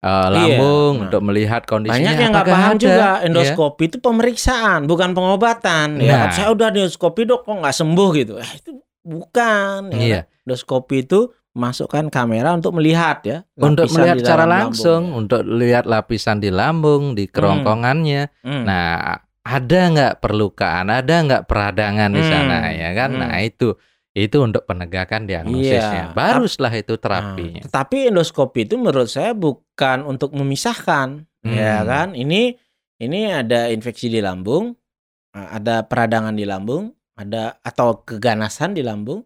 [0.00, 1.02] Uh, Iya, lambung nah.
[1.06, 1.96] untuk melihat kondisinya.
[1.96, 3.24] Banyak yang nggak paham ada, juga ya.
[3.24, 5.88] endoskopi itu pemeriksaan bukan pengobatan.
[5.96, 6.04] Nah.
[6.04, 8.34] Ya, saya udah endoskopi dok kok nggak sembuh gitu.
[8.36, 8.70] Eh, itu
[9.02, 9.80] bukan.
[9.90, 10.20] ya Iya.
[10.22, 10.44] kan?
[10.44, 11.20] Endoskopi itu
[11.52, 13.38] masukkan kamera untuk melihat ya.
[13.56, 18.22] Untuk melihat di secara langsung, lambung, untuk lihat lapisan di lambung, di kerongkongannya.
[18.28, 18.44] ya.
[18.44, 18.62] Hmm.
[18.62, 22.28] Nah, ada nggak perlukaan, ada nggak peradangan di Hmm.
[22.28, 23.10] sana ya kan?
[23.10, 23.20] Hmm.
[23.22, 23.72] Nah itu
[24.16, 26.08] itu untuk penegakan diagnosisnya.
[26.08, 26.16] Iya.
[26.16, 27.60] Baru setelah itu Nah, terapinya.
[27.68, 31.86] tetapi endoskopi itu menurut saya bukan untuk memisahkan, ya Hmm.
[31.86, 32.08] kan?
[32.16, 32.56] Ini
[32.96, 34.72] ini ada infeksi di lambung,
[35.30, 39.20] ada peradangan di lambung, ada atau keganasan di lambung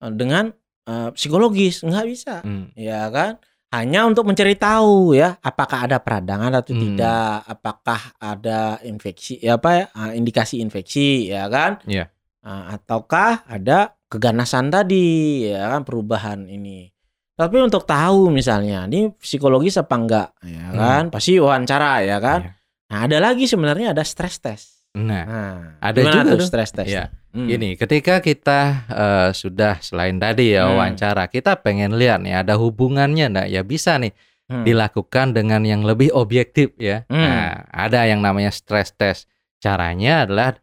[0.00, 0.48] eh, dengan
[0.84, 2.72] eh, psikologis nggak bisa, Hmm.
[2.76, 3.36] ya kan?
[3.72, 6.80] Hanya untuk mencari tahu ya, apakah ada peradangan atau Hmm.
[6.92, 11.80] tidak, apakah ada infeksi, ya apa ya, eh, indikasi infeksi, ya kan?
[11.84, 12.08] Iya.
[12.40, 16.86] Eh, ataukah ada keganasan tadi, ya kan perubahan ini.
[17.34, 20.78] Tapi untuk tahu misalnya ini psikologis apa enggak, ya Hmm.
[20.78, 21.02] kan?
[21.10, 22.40] Pasti wawancara, ya kan?
[22.46, 22.52] Iya.
[22.94, 24.86] Nah, ada lagi sebenarnya ada stress test.
[24.94, 26.94] Nah, Nah, ada juga tuh stress test.
[26.94, 27.10] Iya.
[27.34, 27.50] Hmm.
[27.50, 30.78] Gini, ketika kita eh, sudah selain tadi ya Hmm.
[30.78, 33.48] wawancara, kita pengen lihat nih ada hubungannya enggak?
[33.50, 34.14] Ya bisa nih
[34.46, 34.62] Hmm.
[34.62, 37.02] dilakukan dengan yang lebih objektif ya.
[37.10, 37.18] Hmm.
[37.18, 39.26] Nah, ada yang namanya stress test.
[39.58, 40.54] Caranya adalah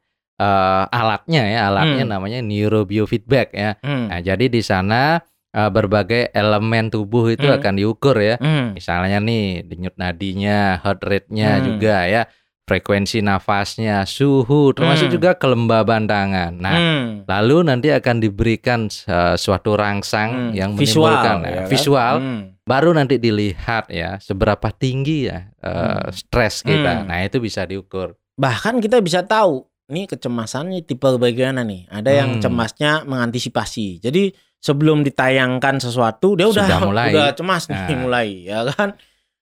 [0.41, 2.13] eh, alatnya ya, alatnya Hmm.
[2.17, 3.71] namanya neurobiofeedback ya.
[3.79, 4.09] Hmm.
[4.09, 7.59] Nah, jadi di sana eh, berbagai elemen tubuh itu Hmm.
[7.59, 8.39] akan diukur ya.
[8.39, 8.71] Hmm.
[8.71, 11.65] Misalnya nih denyut nadinya, heart rate-nya Hmm.
[11.67, 12.23] juga ya,
[12.63, 15.15] frekuensi nafasnya, suhu, termasuk Hmm.
[15.19, 16.55] juga kelembaban tangan.
[16.55, 17.05] Nah, Hmm.
[17.27, 20.51] lalu nanti akan diberikan uh, suatu rangsang Hmm.
[20.55, 21.67] yang visual, menimbulkan ya, ya kan?
[21.67, 22.41] visual, Hmm.
[22.63, 26.15] baru nanti dilihat ya seberapa tinggi ya uh, Hmm.
[26.15, 27.03] stres kita.
[27.03, 27.07] Hmm.
[27.11, 28.15] Nah, itu bisa diukur.
[28.39, 31.85] Bahkan kita bisa tahu nih kecemasannya tipe bagaimana nih.
[31.85, 32.41] Ada yang Hmm.
[32.41, 33.99] cemasnya mengantisipasi.
[33.99, 37.11] Jadi sebelum ditayangkan sesuatu dia udah Sudah mulai.
[37.11, 37.99] udah cemas nih Nah.
[37.99, 38.89] mulai ya kan.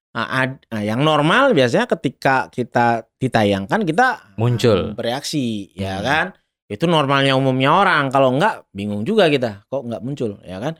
[0.09, 4.97] Nah, ad- nah, yang normal biasanya ketika kita ditayangkan kita Muncul.
[4.97, 6.03] bereaksi ya Hmm.
[6.03, 6.25] kan.
[6.65, 8.09] Itu normalnya umumnya orang.
[8.09, 10.73] Kalau enggak bingung juga kita kok enggak muncul ya kan.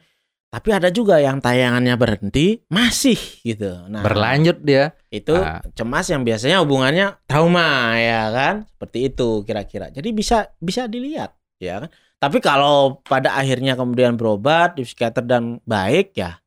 [0.50, 3.14] Tapi ada juga yang tayangannya berhenti masih
[3.46, 3.86] gitu.
[3.86, 4.98] Nah, Berlanjut dia.
[5.10, 5.58] itu Ah.
[5.74, 11.82] cemas yang biasanya hubungannya trauma ya kan seperti itu kira-kira jadi bisa bisa dilihat ya
[11.82, 11.90] kan
[12.22, 16.38] tapi kalau pada akhirnya kemudian berobat di psikiater dan baik ya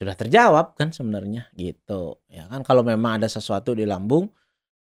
[0.00, 4.32] sudah terjawab kan sebenarnya gitu ya kan kalau memang ada sesuatu di lambung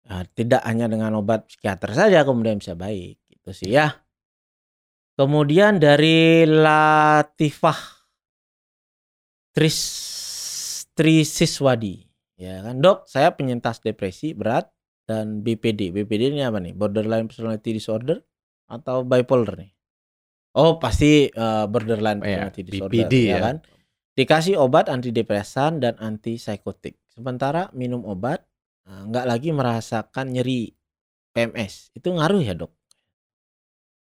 [0.01, 3.93] ya, tidak hanya dengan obat psikiater saja kemudian bisa baik gitu sih ya
[5.13, 7.96] kemudian dari Latifah
[9.57, 9.77] Tris
[10.93, 12.05] Trisiswadi
[12.37, 14.69] Ya kan dok, saya penyintas depresi berat
[15.09, 15.89] dan BPD.
[15.89, 16.77] BPD ini apa nih?
[16.77, 18.21] Borderline personality disorder
[18.69, 19.73] atau bipolar nih?
[20.53, 23.37] Oh pasti eh, borderline Oh, ya, personality disorder BPD ya ya.
[23.41, 23.55] kan?
[24.13, 27.01] Dikasih obat antidepresan dan antipsikotik.
[27.09, 28.45] Sementara minum obat
[28.85, 30.69] eh, nggak lagi merasakan nyeri
[31.33, 31.97] PMS.
[31.97, 32.69] Itu ngaruh ya dok?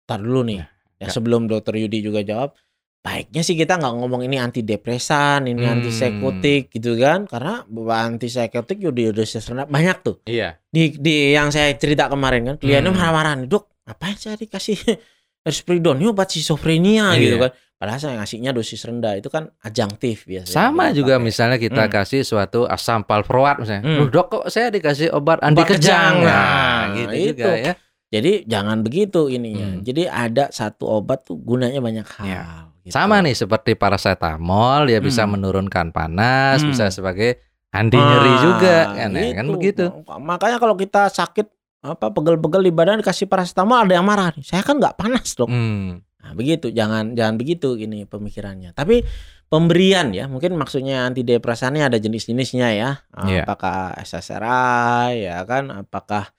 [0.03, 0.59] Tar dulu nih.
[0.99, 1.15] Ya nggak.
[1.15, 2.59] sebelum dokter Yudi juga jawab,
[3.07, 5.79] baiknya sih kita nggak ngomong ini antidepresan, ini Hmm.
[5.79, 10.19] antipsikotik gitu kan, karena bahwa antipsikotik udah dosis rendah banyak tuh.
[10.23, 10.59] Iya.
[10.67, 12.99] Di di yang saya cerita kemarin kan, kliennya Hmm.
[12.99, 14.75] marah-marah nih, dok, ngapain saya dikasih
[15.47, 17.21] risperidon, ini obat schizophrenia Iya.
[17.23, 17.51] gitu kan.
[17.77, 20.49] Padahal saya ngasihnya dosis rendah itu kan adjunktif biasanya.
[20.51, 21.23] Sama kita juga pakai.
[21.23, 21.93] misalnya kita Hmm.
[21.93, 23.85] kasih suatu asam palfroat misalnya.
[23.85, 23.97] Hmm.
[23.97, 26.19] Loh, dok kok saya dikasih obat anti kejang.
[26.19, 27.29] Nah, Nah, gitu itu.
[27.37, 27.73] juga ya.
[28.07, 29.67] Jadi jangan begitu ininya.
[29.69, 29.83] Hmm.
[29.83, 32.25] Jadi ada satu obat tuh gunanya banyak hal.
[32.25, 32.43] Ya.
[32.87, 32.95] Gitu.
[32.95, 35.35] Sama nih seperti paracetamol dia bisa Hmm.
[35.35, 36.71] menurunkan panas, Hmm.
[36.71, 39.53] bisa sebagai anti nyeri Ah, juga kan, ya, kan itu.
[39.53, 39.83] begitu.
[40.07, 41.45] Makanya kalau kita sakit
[41.77, 44.41] apa pegel-pegel di badan dikasih paracetamol ada yang marah nih.
[44.41, 45.51] Saya kan nggak panas dok.
[45.51, 46.01] Hmm.
[46.23, 46.71] Nah, begitu.
[46.71, 48.75] Jangan jangan begitu ini pemikirannya.
[48.75, 48.99] Tapi
[49.47, 52.89] pemberian ya, mungkin maksudnya antidepresannya ada jenis-jenisnya ya.
[53.23, 53.47] Iya.
[53.47, 55.71] Apakah SSRI ya kan?
[55.71, 56.35] Apakah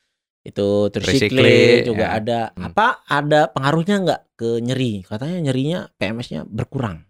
[0.47, 2.17] itu Tricyclic, tricyclic juga ya.
[2.17, 2.41] ada.
[2.55, 2.65] Hmm.
[2.71, 5.03] Apa ada pengaruhnya nggak ke nyeri?
[5.03, 7.05] Katanya nyerinya PMS-nya berkurang.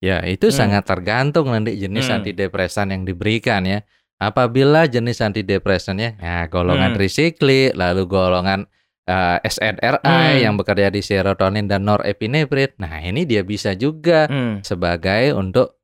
[0.00, 0.56] Ya, itu Hmm.
[0.56, 2.20] sangat tergantung nanti jenis Hmm.
[2.20, 3.82] antidepresan yang diberikan ya.
[4.16, 6.98] Apabila jenis antidepresannya ya golongan Hmm.
[7.00, 8.64] trisiklik, lalu golongan
[9.04, 10.40] eh, SNRI Hmm.
[10.40, 12.72] yang bekerja di serotonin dan norepinefrin.
[12.80, 14.64] Nah, ini dia bisa juga Hmm.
[14.64, 15.76] sebagai untuk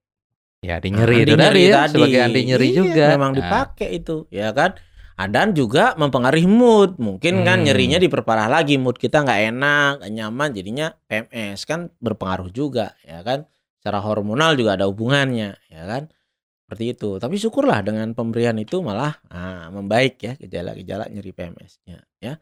[0.60, 1.92] Ya, di nyeri Nah, itu anti tadi ya, tadi.
[1.96, 3.06] sebagai anti nyeri Iya, juga.
[3.16, 4.76] Memang Nah, dipakai itu, ya kan?
[5.20, 6.96] Ah, Dan juga mempengaruhi mood.
[6.96, 7.68] Mungkin kan Hmm.
[7.68, 13.20] nyerinya diperparah lagi, mood kita nggak enak, nggak nyaman, jadinya PMS kan berpengaruh juga, ya
[13.20, 13.44] kan?
[13.76, 16.08] Secara hormonal juga ada hubungannya, ya kan?
[16.64, 17.20] Seperti itu.
[17.20, 22.40] Tapi syukurlah dengan pemberian itu malah ah, membaik ya gejala-gejala nyeri PMS-nya, ya.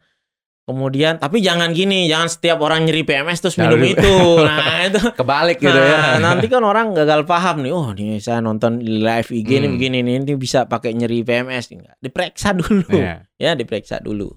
[0.69, 4.15] Kemudian, tapi jangan gini, jangan setiap orang nyeri PMS terus minum Lalu- itu.
[4.45, 6.21] Nah, itu kebalik gitu Nah, ya.
[6.21, 7.73] nanti kan orang gagal paham nih.
[7.73, 9.73] Oh, nih saya nonton live IG nih Hmm.
[9.73, 11.97] begini nih, ini bisa pakai nyeri PMS enggak?
[11.97, 12.85] Diperiksa dulu.
[12.91, 13.25] Ya.
[13.41, 14.29] Ya, diperiksa dulu.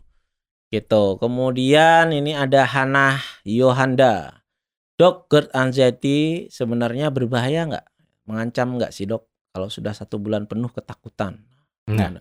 [0.69, 1.05] Gitu.
[1.19, 4.41] Kemudian ini ada Hana Yohanda.
[4.95, 6.19] Dok, GERD anxiety
[6.49, 7.87] sebenarnya berbahaya nggak?
[8.25, 9.27] Mengancam nggak sih dok?
[9.51, 11.45] Kalau sudah satu bulan penuh ketakutan.
[11.85, 12.21] Nah, Gimana?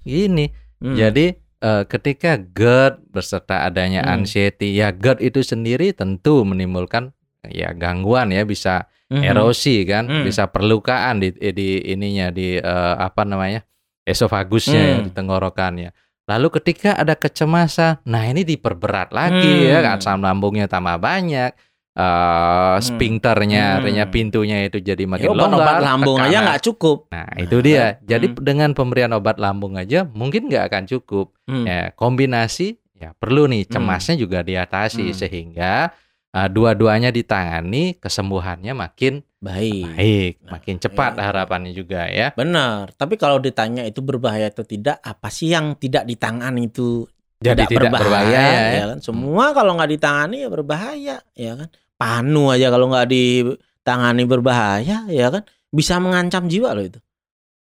[0.00, 0.46] Ini
[0.80, 0.96] Hmm.
[0.96, 1.28] Jadi
[1.60, 4.24] eh, ketika GERD beserta adanya Hmm.
[4.24, 7.12] anxiety, ya GERD itu sendiri tentu menimbulkan
[7.46, 9.22] ya gangguan ya bisa Mhm.
[9.24, 10.24] erosi kan, Hmm.
[10.24, 13.64] bisa perlukaan di di ininya di eh, apa namanya
[14.04, 15.04] esofagusnya ya, Hmm.
[15.06, 15.90] di tenggorokannya.
[16.30, 19.94] Lalu ketika ada kecemasan, nah ini diperberat lagi ya, Hmm.
[19.98, 21.50] asam lambungnya tambah banyak,
[21.90, 23.76] eh sphincternya, Hmm.
[23.82, 26.44] artinya pintunya itu jadi Ya, makin obat-obat longgar, lambung aja tekanan.
[26.46, 26.98] nggak cukup.
[27.10, 27.78] Nah, itu dia.
[27.78, 27.92] kan?
[28.06, 28.38] Jadi Hmm.
[28.40, 31.26] dengan pemberian obat lambung aja mungkin nggak akan cukup.
[31.44, 31.66] Hmm.
[31.66, 33.72] Ya, kombinasi ya perlu nih Hmm.
[33.74, 35.16] cemasnya juga diatasi Hmm.
[35.16, 35.90] sehingga
[36.30, 39.88] uh, dua-duanya ditangani kesembuhannya makin Baik.
[39.90, 41.22] baik, Nah, makin cepat iya.
[41.26, 42.30] harapannya juga ya.
[42.36, 47.08] Benar, tapi kalau ditanya itu berbahaya atau tidak, apa sih yang tidak ditangani itu
[47.40, 48.60] Jadi tidak berbahaya, ya.
[48.76, 48.98] ya kan?
[49.00, 51.68] Semua kalau nggak ditangani ya berbahaya, ya kan?
[51.96, 55.42] Panu aja kalau nggak ditangani berbahaya, ya kan?
[55.72, 57.00] Bisa mengancam jiwa loh itu.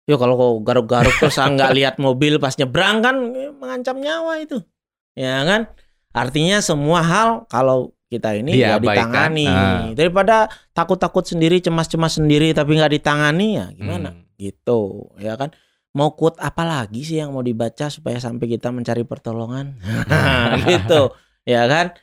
[0.08, 4.64] Ya kalau kau garuk-garuk terus nggak lihat mobil pas nyebrang kan eh, mengancam nyawa itu,
[5.12, 5.68] ya kan?
[6.16, 9.92] Artinya semua hal kalau kita ini nggak Diabaikan, ditangani nah.
[9.92, 14.16] daripada takut-takut sendiri, cemas-cemas sendiri tapi nggak ditangani ya gimana?
[14.16, 14.24] Hmm.
[14.36, 15.48] gitu ya kan
[15.96, 19.80] mau quote apa lagi sih yang mau dibaca supaya sampai kita mencari pertolongan?
[20.68, 21.16] Gitu
[21.48, 21.96] ya kan?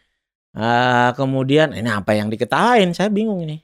[0.53, 2.89] Ah, kemudian ini apa yang diketawain?
[2.97, 3.61] Saya bingung ini.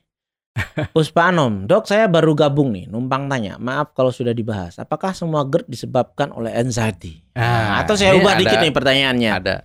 [0.93, 3.57] Puspa Anom dok saya baru gabung nih numpang tanya.
[3.57, 4.77] Maaf kalau sudah dibahas.
[4.77, 7.25] Apakah semua GERD disebabkan oleh anxiety?
[7.33, 9.31] Nah, atau saya ubah ada- dikit nih pertanyaannya.
[9.33, 9.57] Ada.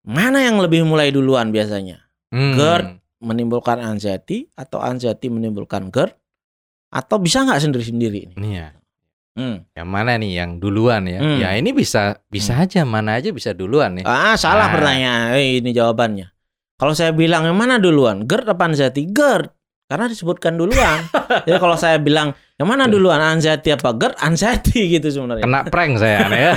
[0.00, 2.00] mana yang lebih mulai duluan biasanya?
[2.32, 2.56] Hmm.
[2.56, 2.86] GERD.
[3.20, 6.16] menimbulkan anxiety atau anxiety menimbulkan GERD?
[6.88, 8.34] Atau bisa nggak sendiri-sendiri ini?
[8.56, 8.79] Iya.
[9.30, 9.62] Hmm.
[9.72, 11.22] Yang mana nih yang duluan ya?
[11.22, 11.38] Hmm.
[11.38, 14.04] Ya ini bisa bisa aja mana aja bisa duluan nih.
[14.04, 14.74] Ah, salah Ah.
[14.74, 15.38] pertanyaan.
[15.38, 16.26] Eh, ini jawabannya.
[16.76, 18.24] Kalau saya bilang yang mana duluan?
[18.24, 19.06] GERD apa anxiety?
[19.06, 19.52] GERD.
[19.86, 21.02] Karena disebutkan duluan.
[21.46, 23.18] Jadi kalau saya bilang yang mana duluan?
[23.18, 24.16] Anxiety apa GERD?
[24.18, 25.42] Anxiety gitu sebenarnya.
[25.46, 26.52] Kena prank saya ya.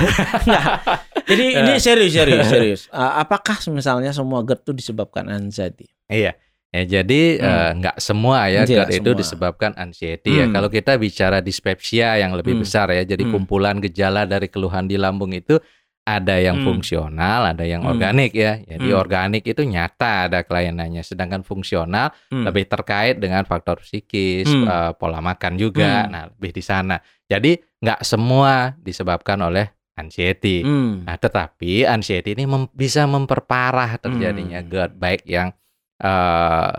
[1.24, 2.80] Jadi ini serius serius serius.
[2.90, 5.88] Ah, apakah misalnya semua GERD itu disebabkan anxiety?
[6.06, 6.36] Iya.
[6.74, 7.46] Ya, jadi Hmm.
[7.46, 9.20] eh, nggak semua ya GERD itu semua.
[9.22, 10.50] disebabkan anxiety ya.
[10.50, 10.58] Hmm.
[10.58, 12.66] Kalau kita bicara dispepsia yang lebih Hmm.
[12.66, 13.30] besar ya, jadi Hmm.
[13.30, 15.62] kumpulan gejala dari keluhan di lambung itu
[16.02, 16.66] ada yang Hmm.
[16.66, 17.94] fungsional, ada yang Hmm.
[17.94, 18.58] organik ya.
[18.58, 19.00] Jadi Hmm.
[19.00, 22.42] organik itu nyata ada kelainannya, sedangkan fungsional Hmm.
[22.42, 24.66] lebih terkait dengan faktor psikis, Hmm.
[24.66, 26.04] eh, pola makan juga.
[26.04, 26.10] Hmm.
[26.10, 26.98] Nah, lebih di sana.
[27.24, 30.60] Jadi nggak semua disebabkan oleh anxiety.
[30.60, 31.06] Hmm.
[31.06, 34.68] Nah, tetapi anxiety ini mem- bisa memperparah terjadinya Hmm.
[34.68, 35.54] GERD baik yang
[35.98, 36.72] eh,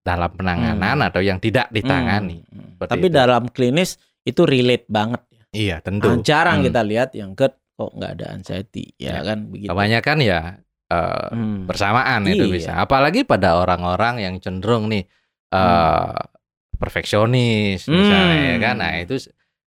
[0.00, 1.08] dalam penanganan Hmm.
[1.10, 2.46] atau yang tidak ditangani.
[2.46, 2.78] Hmm.
[2.78, 3.14] Tapi itu.
[3.14, 5.22] dalam klinis itu relate banget.
[5.50, 6.10] Iya, tentu.
[6.10, 6.66] Ah, jarang Hmm.
[6.70, 9.34] kita lihat yang GERD kok nggak ada anxiety, ya, Ya.
[9.34, 9.70] kan begitu.
[9.70, 10.40] Kebanyakan ya
[10.86, 11.66] eh, Hmm.
[11.66, 12.52] bersamaan itu Iya.
[12.54, 12.72] bisa.
[12.78, 15.02] Apalagi pada orang-orang yang cenderung nih
[15.50, 16.14] eh
[16.76, 18.76] perfeksionis misalnya ya kan.
[18.78, 18.82] Hmm.
[18.84, 19.14] Nah, itu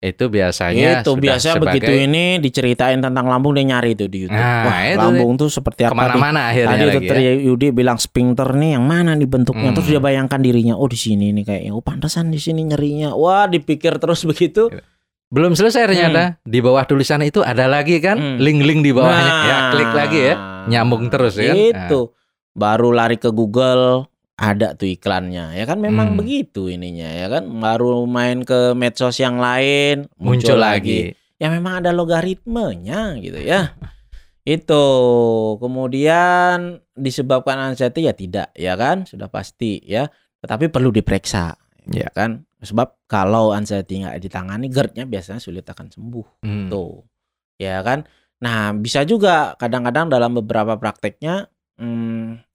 [0.03, 4.35] itu biasanya itu biasanya sebagai begitu ini diceritain tentang lambung dia nyari itu di YouTube.
[4.35, 7.31] Nah, Wah, itu lambung tuh seperti apa ke mana-mana akhirnya Tadi lagi dokter ya.
[7.39, 9.75] Yudi bilang sphincter nih yang mana nih bentuknya Hmm.
[9.75, 13.15] terus dia bayangkan dirinya oh di sini nih kayaknya oh pantesan di sini nyerinya.
[13.15, 14.67] Wah, dipikir terus begitu.
[15.27, 18.37] Belum selesai ternyata di bawah tulisan itu ada lagi kan Hmm.
[18.37, 19.23] link-link di bawahnya.
[19.23, 20.35] ya Nah, klik lagi ya.
[20.67, 21.55] Nyambung terus ya.
[21.55, 22.11] Itu.
[22.51, 25.53] Baru lari ke Google ada tuh iklannya.
[25.53, 26.19] Ya kan memang Hmm.
[26.19, 27.45] begitu ininya ya kan?
[27.53, 31.13] Baru main ke medsos yang lain muncul lagi.
[31.37, 33.75] ya memang ada logaritmenya gitu ya.
[34.43, 34.85] Itu.
[35.59, 39.03] Kemudian disebabkan anxiety ya tidak ya kan?
[39.03, 40.07] Sudah pasti ya.
[40.39, 41.55] Tetapi perlu diperiksa
[41.87, 42.09] ya.
[42.11, 42.43] kan?
[42.59, 46.67] Sebab kalau anxiety nggak ditangani GERD-nya biasanya sulit akan sembuh Hmm.
[46.71, 47.03] tuh.
[47.59, 48.07] Ya kan?
[48.39, 52.52] Nah bisa juga kadang-kadang dalam beberapa prakteknya hmm,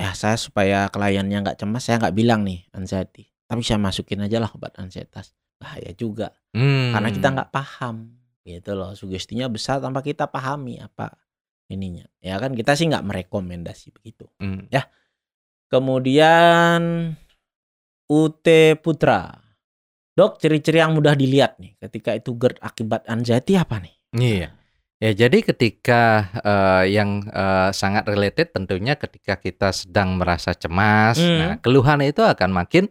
[0.00, 4.40] ya saya supaya kliennya nggak cemas saya nggak bilang nih anxiety tapi saya masukin aja
[4.40, 6.90] lah obat ansietas bahaya juga Hmm.
[6.90, 8.10] karena kita nggak paham
[8.42, 11.14] gitu loh sugestinya besar tanpa kita pahami apa
[11.70, 14.66] ininya ya kan kita sih nggak merekomendasi begitu Hmm.
[15.70, 17.14] kemudian
[18.10, 18.46] UT
[18.82, 19.50] Putra
[20.10, 23.94] Dok, ciri-ciri yang mudah dilihat nih ketika itu GERD akibat anxiety apa nih?
[24.12, 24.52] Iya.
[25.00, 31.38] Ya, jadi ketika uh, yang uh, sangat related tentunya ketika kita sedang merasa cemas, Hmm.
[31.40, 32.84] nah keluhan itu akan makin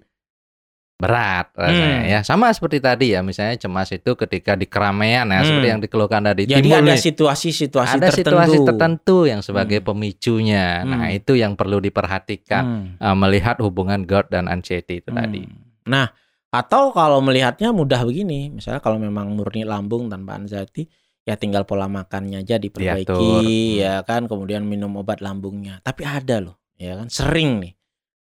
[0.99, 2.11] berat rasanya Hmm.
[2.11, 2.19] ya.
[2.25, 5.47] Sama seperti tadi ya, misalnya cemas itu ketika di keramaian ya, Hmm.
[5.47, 6.99] seperti yang dikeluhkan tadi Jadi timbul ada nih.
[6.99, 8.25] situasi-situasi ada tertentu.
[8.27, 9.87] situasi tertentu yang sebagai Hmm.
[9.87, 10.65] pemicunya.
[10.83, 11.15] Nah, Hmm.
[11.15, 12.85] itu yang perlu diperhatikan Hmm.
[12.99, 15.19] uh, melihat hubungan GERD dan anxiety itu Hmm.
[15.23, 15.45] tadi.
[15.87, 16.11] Nah,
[16.49, 20.89] atau kalau melihatnya mudah begini, misalnya kalau memang murni lambung tanpa anxiety,
[21.29, 23.45] ya tinggal pola makannya aja diperbaiki, Diatur.
[23.45, 23.77] Hmm.
[23.77, 25.77] ya kan, kemudian minum obat lambungnya.
[25.85, 27.73] Tapi ada loh, ya kan, sering nih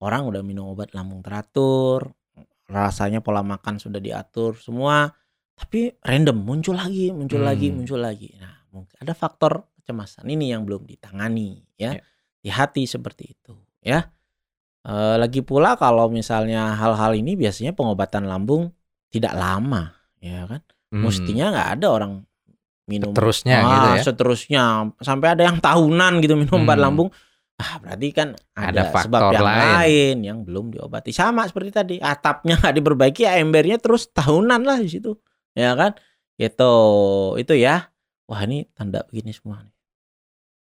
[0.02, 2.10] orang udah minum obat lambung teratur,
[2.66, 5.14] rasanya pola makan sudah diatur semua,
[5.54, 7.82] tapi random muncul lagi, muncul lagi, Hmm.
[7.82, 8.34] muncul lagi.
[8.34, 12.02] Nah, mungkin ada faktor kecemasan ini yang belum ditangani, ya, Ya.
[12.42, 14.10] di hati seperti itu, ya.
[14.86, 18.70] Eh, lagi pula kalau misalnya hal-hal ini biasanya pengobatan lambung
[19.10, 20.62] tidak lama, ya kan?
[20.90, 21.04] Hmm.
[21.04, 22.12] Mestinya nggak ada orang
[22.88, 24.02] minum Terusnya ah, gitu ya.
[24.02, 24.62] seterusnya
[24.98, 26.84] sampai ada yang tahunan gitu minum obat Hmm.
[26.84, 27.08] lambung.
[27.54, 29.58] Ah, berarti kan Ada ada, faktor sebab yang lain.
[29.58, 30.16] lain.
[30.24, 31.10] yang belum diobati.
[31.10, 35.18] Sama seperti tadi, atapnya nggak diperbaiki, ya embernya terus tahunan lah di situ,
[35.52, 35.92] ya kan?
[36.34, 36.74] Gitu,
[37.36, 37.90] itu ya.
[38.24, 39.74] Wah ini tanda begini semua nih.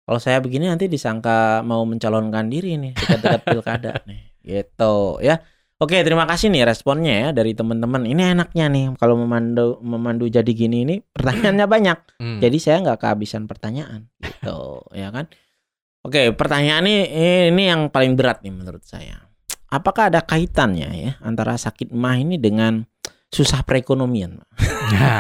[0.04, 5.40] Kalau saya begini nanti disangka mau mencalonkan diri nih dekat-dekat pilkada nih, gitu ya.
[5.84, 8.08] Oke, terima kasih nih responnya ya dari teman-teman.
[8.08, 11.98] Ini enaknya nih kalau memandu memandu jadi gini ini pertanyaannya banyak.
[12.24, 12.40] Hmm.
[12.40, 15.28] Jadi saya nggak kehabisan pertanyaan gitu, ya kan?
[16.08, 17.04] Oke, pertanyaan ini
[17.52, 19.28] ini yang paling berat nih menurut saya.
[19.68, 22.88] Apakah ada kaitannya ya antara sakit mah ini dengan
[23.28, 24.40] susah perekonomian?
[24.40, 25.20] Nah,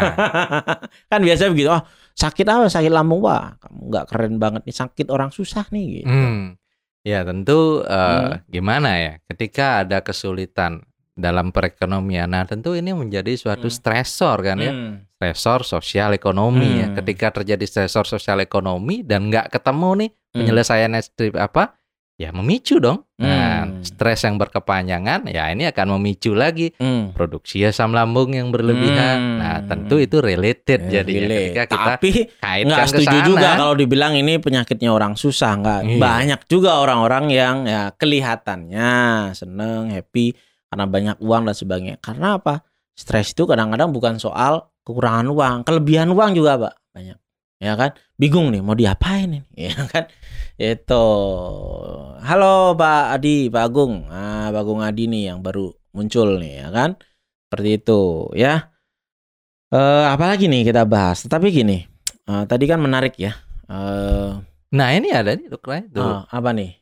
[1.11, 1.75] kan biasa begitu.
[1.75, 1.83] Oh,
[2.15, 2.71] sakit apa?
[2.71, 6.07] Sakit lambung wah, kamu nggak keren banget nih sakit orang susah nih gitu.
[6.07, 6.55] Hmm.
[7.03, 8.39] Ya tentu eh, Hmm.
[8.47, 12.31] gimana ya ketika ada kesulitan dalam perekonomian.
[12.31, 13.75] Nah tentu ini menjadi suatu Hmm.
[13.75, 15.03] stresor kan ya, Hmm.
[15.19, 16.87] stresor sosial ekonomi ya.
[16.89, 16.95] Hmm.
[16.97, 20.35] Ketika terjadi stresor sosial ekonomi dan nggak ketemu nih Hmm.
[20.41, 21.75] penyelesaiannya strip apa,
[22.13, 23.03] ya memicu dong.
[23.17, 23.79] Nah Hmm.
[23.81, 27.09] stres yang berkepanjangan ya ini akan memicu lagi Hmm.
[27.11, 29.17] produksi asam lambung yang berlebihan.
[29.17, 29.37] Hmm.
[29.39, 31.43] Nah tentu itu related Ya, jadinya relate.
[31.47, 32.09] ketika kita Tapi
[32.63, 33.25] nggak setuju sana.
[33.25, 35.97] juga kalau dibilang ini penyakitnya orang susah nggak Iya.
[35.97, 38.91] banyak juga orang-orang yang ya kelihatannya
[39.33, 40.35] seneng happy
[40.67, 42.61] karena banyak uang dan sebagainya karena apa
[42.93, 47.17] stres itu kadang-kadang bukan soal kekurangan uang kelebihan uang juga pak banyak
[47.57, 50.05] ya kan bingung nih mau diapain ini ya kan
[50.57, 51.05] itu.
[52.23, 54.05] Halo Pak Adi Pak Agung.
[54.07, 56.89] Ah Pak Agung Adi nih yang baru muncul nih ya kan?
[57.49, 58.01] Seperti itu
[58.33, 58.69] ya.
[59.73, 61.25] Eh apalagi nih kita bahas?
[61.25, 61.77] Tetapi gini
[62.23, 63.33] eh, tadi kan menarik ya
[63.67, 64.31] eh
[64.73, 66.01] Nah ini ada nih dokter tuh.
[66.01, 66.73] oh, apa nih?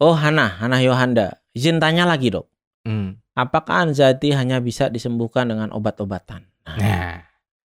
[0.00, 1.40] Oh Hana Hana Yohanda.
[1.52, 2.48] Izin tanya lagi dok.
[2.82, 3.14] Hmm.
[3.32, 6.44] apakah anxiety hanya bisa disembuhkan dengan obat-obatan?
[6.66, 7.14] Nah, Nah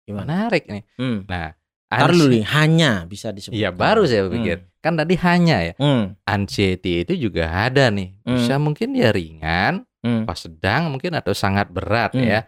[0.03, 0.25] gimana?
[0.49, 0.83] menarik nih.
[0.97, 1.29] hmm.
[1.29, 1.53] Nah,
[1.87, 3.61] ans- dulu nih hanya bisa disembuhkan.
[3.61, 4.72] Iya baru saya pikir.
[4.83, 5.73] Kan tadi hanya ya.
[5.79, 6.19] hmm.
[6.27, 8.19] Anxiety itu juga ada nih.
[8.21, 10.27] Bisa mungkin dia ringan, Hmm.
[10.27, 12.27] pas sedang mungkin atau sangat berat Hmm.
[12.27, 12.39] ya.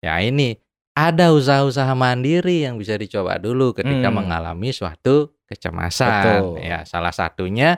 [0.00, 0.56] Ya ini
[0.96, 4.24] ada usaha-usaha mandiri yang bisa dicoba dulu ketika Hmm.
[4.24, 6.40] mengalami suatu kecemasan.
[6.40, 6.64] Betul.
[6.64, 7.76] Ya salah satunya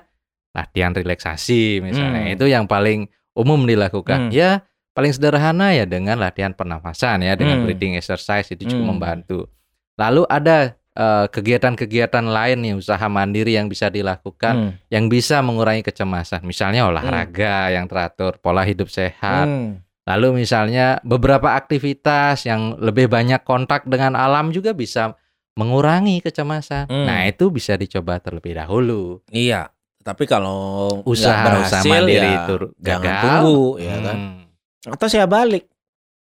[0.54, 2.30] latihan relaksasi misalnya.
[2.30, 2.34] Hmm.
[2.38, 4.30] Itu yang paling umum dilakukan.
[4.30, 4.32] Hmm.
[4.32, 4.62] Ya
[4.94, 7.64] paling sederhana ya dengan latihan pernafasan ya dengan Hmm.
[7.66, 8.92] breathing exercise itu cukup Hmm.
[8.94, 9.50] membantu.
[9.98, 14.70] Lalu ada eh, kegiatan-kegiatan lain nih usaha mandiri yang bisa dilakukan Hmm.
[14.88, 16.42] yang bisa mengurangi kecemasan.
[16.42, 19.44] Misalnya olahraga yang teratur, pola hidup sehat.
[19.44, 19.82] Hmm.
[20.04, 25.16] Lalu misalnya beberapa aktivitas yang lebih banyak kontak dengan alam juga bisa
[25.54, 26.86] mengurangi kecemasan.
[26.86, 27.06] Hmm.
[27.06, 29.22] Nah, itu bisa dicoba terlebih dahulu.
[29.30, 29.70] Iya,
[30.02, 31.46] tapi kalau Usaha-usaha
[31.80, 33.22] berhasil, mandiri ya itu jangan gagal.
[33.24, 34.16] tunggu, ya kan?
[34.18, 34.92] Hmm.
[34.92, 35.64] Atau saya balik,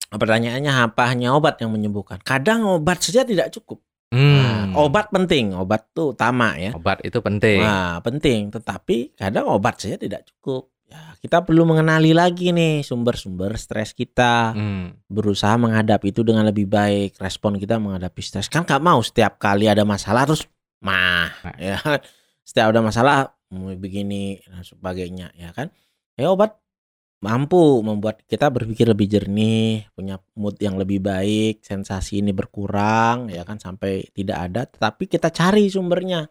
[0.08, 2.22] pertanyaannya apa hanya obat yang menyembuhkan?
[2.22, 3.82] Kadang obat saja tidak cukup.
[4.06, 4.72] Hmm.
[4.72, 6.70] Nah, obat penting, obat tuh utama ya.
[6.78, 7.58] Obat itu penting.
[7.58, 10.70] Nah, penting, tetapi kadang obat saja tidak cukup.
[10.86, 14.94] Ya, kita perlu mengenali lagi nih sumber-sumber stres kita, Hmm.
[15.10, 17.18] berusaha menghadapi itu dengan lebih baik.
[17.18, 20.46] Respon kita menghadapi stres kan nggak mau setiap kali ada masalah terus
[20.78, 21.56] mah, Nah.
[21.58, 21.98] ya kan?
[22.46, 25.74] Setiap ada masalah mau begini dan sebagainya, ya kan?
[26.14, 26.54] Ya obat
[27.26, 33.42] mampu membuat kita berpikir lebih jernih, punya mood yang lebih baik, sensasi ini berkurang, ya
[33.42, 34.62] kan sampai tidak ada.
[34.70, 36.30] Tetapi kita cari sumbernya,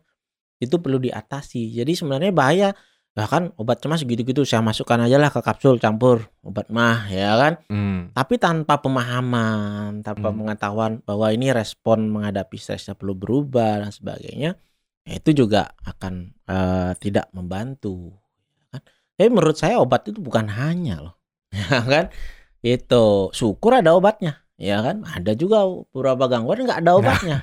[0.64, 1.76] itu perlu diatasi.
[1.76, 2.72] Jadi sebenarnya bahaya.
[3.16, 7.40] Ya kan obat cemas gitu-gitu saya masukkan aja lah ke kapsul campur obat mah ya
[7.40, 8.12] kan Hmm.
[8.12, 10.44] tapi tanpa pemahaman, tanpa Hmm.
[10.44, 14.60] pengetahuan bahwa ini respon menghadapi stresnya perlu berubah dan sebagainya,
[15.08, 18.12] ya itu juga akan eh, tidak membantu.
[19.16, 19.26] Ya?
[19.26, 21.16] Tapi menurut saya obat itu bukan hanya loh,
[21.56, 22.06] ya kan?
[22.60, 25.04] Itu syukur ada obatnya, ya kan?
[25.04, 27.38] Ada juga beberapa gangguan nggak ada obatnya.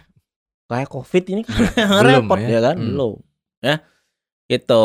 [0.66, 1.56] Kayak COVID ini kan
[2.00, 2.48] Belum repot ya.
[2.48, 2.76] ya kan?
[2.80, 2.86] Hmm.
[2.88, 3.14] Belum.
[3.60, 3.76] Ya.
[4.48, 4.84] Gitu.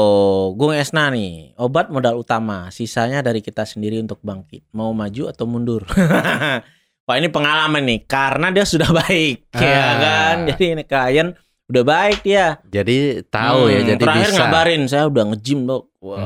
[0.56, 4.64] Gung Esna nih, obat modal utama, sisanya dari kita sendiri untuk bangkit.
[4.72, 5.84] Mau maju atau mundur?
[7.08, 9.92] Wah ini pengalaman nih, karena dia sudah baik, ya Ah.
[9.96, 10.36] kan?
[10.52, 11.32] Jadi ini klien
[11.68, 12.58] udah baik dia.
[12.64, 14.40] Jadi tahu ya, Hmm, jadi terakhir bisa.
[14.40, 15.84] ngabarin saya udah nge-gym dok.
[16.00, 16.18] Wah,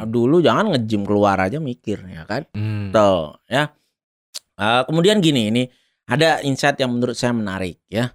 [0.00, 0.06] Hmm.
[0.06, 2.46] dulu jangan nge-gym keluar aja mikir ya kan.
[2.54, 2.90] Hmm.
[2.90, 3.74] Tuh, ya.
[4.56, 5.62] Eh, kemudian gini, ini
[6.06, 8.14] ada insight yang menurut saya menarik ya.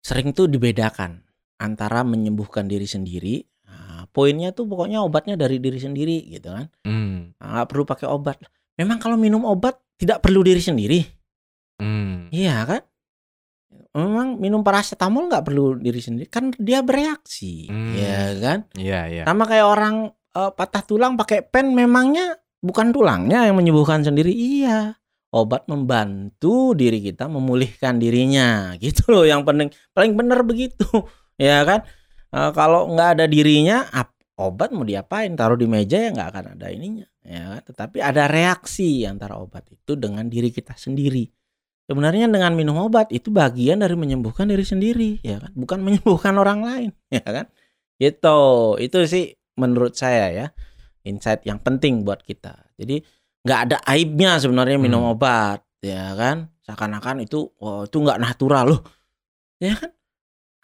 [0.00, 1.24] Sering tuh dibedakan
[1.56, 3.42] antara menyembuhkan diri sendiri.
[3.64, 6.70] Nah, poinnya tuh pokoknya obatnya dari diri sendiri gitu kan.
[6.84, 7.34] Hmm.
[7.36, 8.38] Nah, nggak perlu pakai obat.
[8.74, 11.00] Memang kalau minum obat tidak perlu diri sendiri.
[11.74, 12.30] Hmm.
[12.30, 12.82] Iya kan?
[13.94, 17.94] Memang minum paracetamol nggak perlu diri sendiri kan dia bereaksi, Hmm.
[17.94, 18.58] ya kan?
[18.74, 19.22] Iya, iya.
[19.22, 19.94] Sama kayak orang
[20.34, 24.34] eh, patah tulang pakai pen memangnya bukan tulangnya yang menyembuhkan sendiri.
[24.34, 24.98] Iya.
[25.30, 28.74] Obat membantu diri kita memulihkan dirinya.
[28.82, 30.86] Gitu loh yang penting paling benar begitu.
[31.34, 31.82] Ya kan?
[32.30, 33.86] Eh, kalau nggak ada dirinya
[34.38, 35.34] obat mau diapain?
[35.34, 37.06] Taruh di meja ya nggak akan ada ininya.
[37.24, 37.62] Ya, kan?
[37.70, 41.26] tetapi ada reaksi antara obat itu dengan diri kita sendiri.
[41.84, 45.52] Sebenarnya dengan minum obat itu bagian dari menyembuhkan diri sendiri, ya kan?
[45.52, 47.46] Bukan menyembuhkan orang lain, ya kan?
[48.00, 48.40] Gitu.
[48.80, 50.46] Itu sih menurut saya ya
[51.04, 52.72] insight yang penting buat kita.
[52.80, 53.04] Jadi
[53.44, 55.12] nggak ada aibnya sebenarnya minum Hmm.
[55.12, 56.48] obat, ya kan?
[56.64, 58.82] Seakan-akan itu oh, itu nggak natural loh,
[59.60, 59.92] ya kan?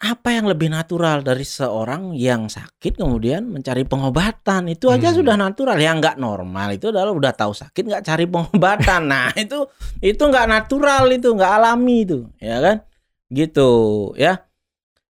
[0.01, 5.17] Apa yang lebih natural dari seorang yang sakit kemudian mencari pengobatan itu aja Hmm.
[5.21, 5.77] sudah natural.
[5.77, 9.01] Yang nggak normal itu adalah udah tahu sakit nggak cari pengobatan.
[9.13, 9.69] Nah itu
[10.01, 12.77] itu nggak natural itu nggak alami itu, ya kan?
[13.29, 13.69] Gitu
[14.17, 14.41] ya.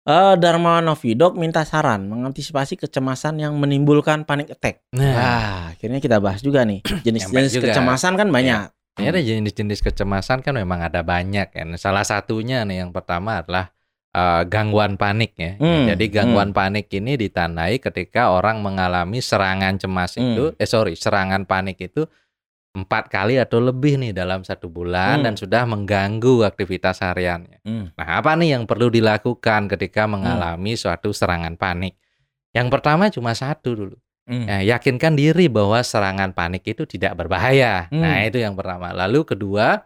[0.05, 4.86] Eh Darmawan Novidok minta saran mengantisipasi kecemasan yang menimbulkan panic attack.
[4.93, 6.86] Nah, Wah, akhirnya kita bahas juga nih.
[7.01, 8.69] Jenis-jenis kecemasan kan banyak.
[8.95, 11.67] ini ada jenis-jenis kecemasan kan memang ada banyak kan.
[11.75, 13.74] Salah satunya nih yang pertama adalah
[14.16, 15.59] eh, gangguan panik ya.
[15.59, 20.24] Hmm, Jadi gangguan panik ini ditandai ketika orang mengalami serangan cemas Hmm.
[20.32, 22.07] itu, eh sorry, serangan panik itu
[22.76, 25.26] empat kali atau lebih nih dalam satu bulan Hmm.
[25.28, 27.63] dan sudah mengganggu aktivitas hariannya.
[27.63, 27.91] Hmm.
[27.95, 31.95] Nah, apa nih yang perlu dilakukan ketika mengalami suatu serangan panik?
[32.51, 33.97] Yang pertama cuma satu dulu.
[34.28, 34.43] Hmm.
[34.43, 37.88] Nah, yakinkan diri bahwa serangan panik itu tidak berbahaya.
[37.93, 38.01] Hmm.
[38.03, 38.91] Nah, itu yang pertama.
[38.91, 39.86] Lalu kedua,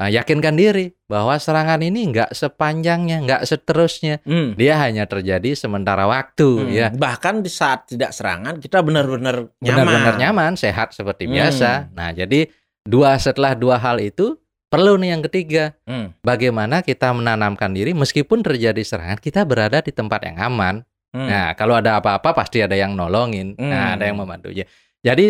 [0.00, 4.24] eh, yakinkan diri bahwa serangan ini nggak sepanjangnya, nggak seterusnya.
[4.24, 4.56] Hmm.
[4.56, 6.72] Dia hanya terjadi sementara waktu, Hmm.
[6.72, 6.86] ya.
[6.88, 9.84] Bahkan di saat tidak serangan kita benar-benar nyaman.
[9.84, 11.36] Benar-benar nyaman, sehat seperti Hmm.
[11.36, 11.92] biasa.
[11.92, 12.48] Nah, jadi
[12.80, 14.40] dua setelah dua hal itu
[14.72, 15.76] perlu nih yang ketiga.
[15.84, 16.16] Hmm.
[16.24, 20.80] Bagaimana kita menanamkan diri meskipun terjadi serangan, kita berada di tempat yang aman.
[21.10, 21.26] Hmm.
[21.26, 23.58] Nah, kalau ada apa-apa pasti ada yang nolongin.
[23.58, 23.94] Nah, Hmm.
[23.98, 24.54] ada yang membantu.
[25.00, 25.26] Jadi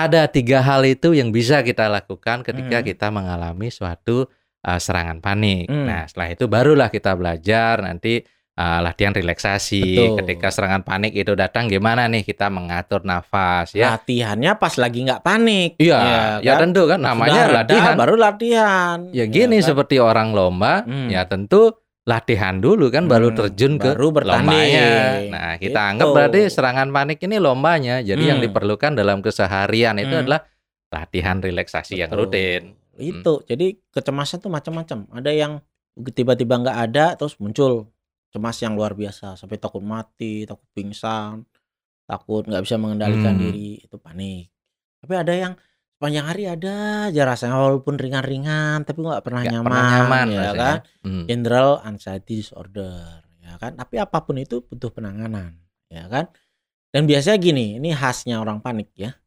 [0.00, 2.86] ada tiga hal itu yang bisa kita lakukan ketika Hmm.
[2.86, 4.28] kita mengalami suatu
[4.60, 5.66] uh, serangan panik.
[5.66, 5.86] Hmm.
[5.86, 8.22] Nah, setelah itu barulah kita belajar nanti
[8.54, 9.82] uh, latihan relaksasi.
[9.84, 10.16] Betul.
[10.20, 13.94] Ketika serangan panik itu datang, gimana nih kita mengatur nafas ya?
[13.94, 15.70] Latihannya pas lagi nggak panik.
[15.78, 16.60] Iya, ya, kan?
[16.66, 17.94] tentu kan namanya Sudah latihan.
[17.94, 18.96] baru latihan.
[19.10, 19.66] Ya gini kan?
[19.66, 21.06] seperti orang lomba, Hmm.
[21.08, 21.74] ya tentu
[22.08, 24.48] latihan dulu kan baru Hmm, terjun ke baru bertanding.
[24.48, 24.88] lombanya.
[25.28, 25.90] Nah, kita Gitu.
[25.92, 28.00] anggap berarti serangan panik ini lombanya.
[28.00, 28.48] Jadi yang Hmm.
[28.48, 30.22] diperlukan dalam keseharian itu Hmm.
[30.24, 30.40] adalah
[30.88, 32.20] latihan relaksasi yang Betul.
[32.24, 32.62] rutin.
[32.96, 33.44] Itu.
[33.44, 35.04] Jadi kecemasan tuh macam-macam.
[35.12, 35.52] Ada yang
[36.08, 37.92] tiba-tiba nggak ada terus muncul
[38.28, 41.44] cemas yang luar biasa sampai takut mati, takut pingsan,
[42.04, 43.42] takut nggak bisa mengendalikan Hmm.
[43.44, 44.48] diri, itu panik.
[44.98, 45.52] Tapi ada yang
[45.98, 46.74] sepanjang hari ada
[47.10, 50.54] aja rasanya walaupun ringan-ringan tapi nggak pernah nyaman, pernah nyaman ya rasanya.
[50.54, 50.76] kan?
[51.02, 51.24] Hmm.
[51.26, 53.02] General anxiety disorder,
[53.42, 53.74] ya kan?
[53.74, 55.58] Tapi apa pun itu butuh penanganan,
[55.90, 56.30] ya kan?
[56.88, 59.18] Dan biasanya gini, ini khasnya orang panik ya.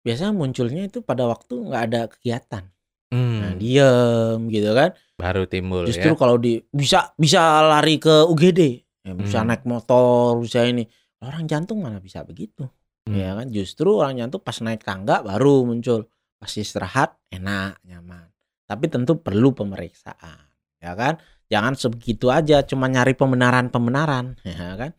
[0.00, 2.68] Biasanya munculnya itu pada waktu nggak ada kegiatan.
[3.08, 4.92] Hmm, Nah, diem gitu kan.
[5.14, 6.18] baru timbul Justru ya.
[6.18, 8.60] kalau di bisa bisa lari ke UGD,
[9.00, 9.48] ya, bisa Hmm.
[9.48, 10.84] naik motor, bisa ini.
[11.18, 12.68] Orang jantung mana bisa begitu,
[13.04, 13.16] Hmm.
[13.20, 13.46] ya kan?
[13.52, 16.08] Justru orang jantung pas naik tangga baru muncul.
[16.40, 18.28] Pas istirahat enak, nyaman.
[18.64, 20.48] Tapi tentu perlu pemeriksaan,
[20.80, 21.20] ya kan?
[21.52, 24.90] Jangan sebegitu aja cuma nyari pembenaran-pembenaran, ya kan?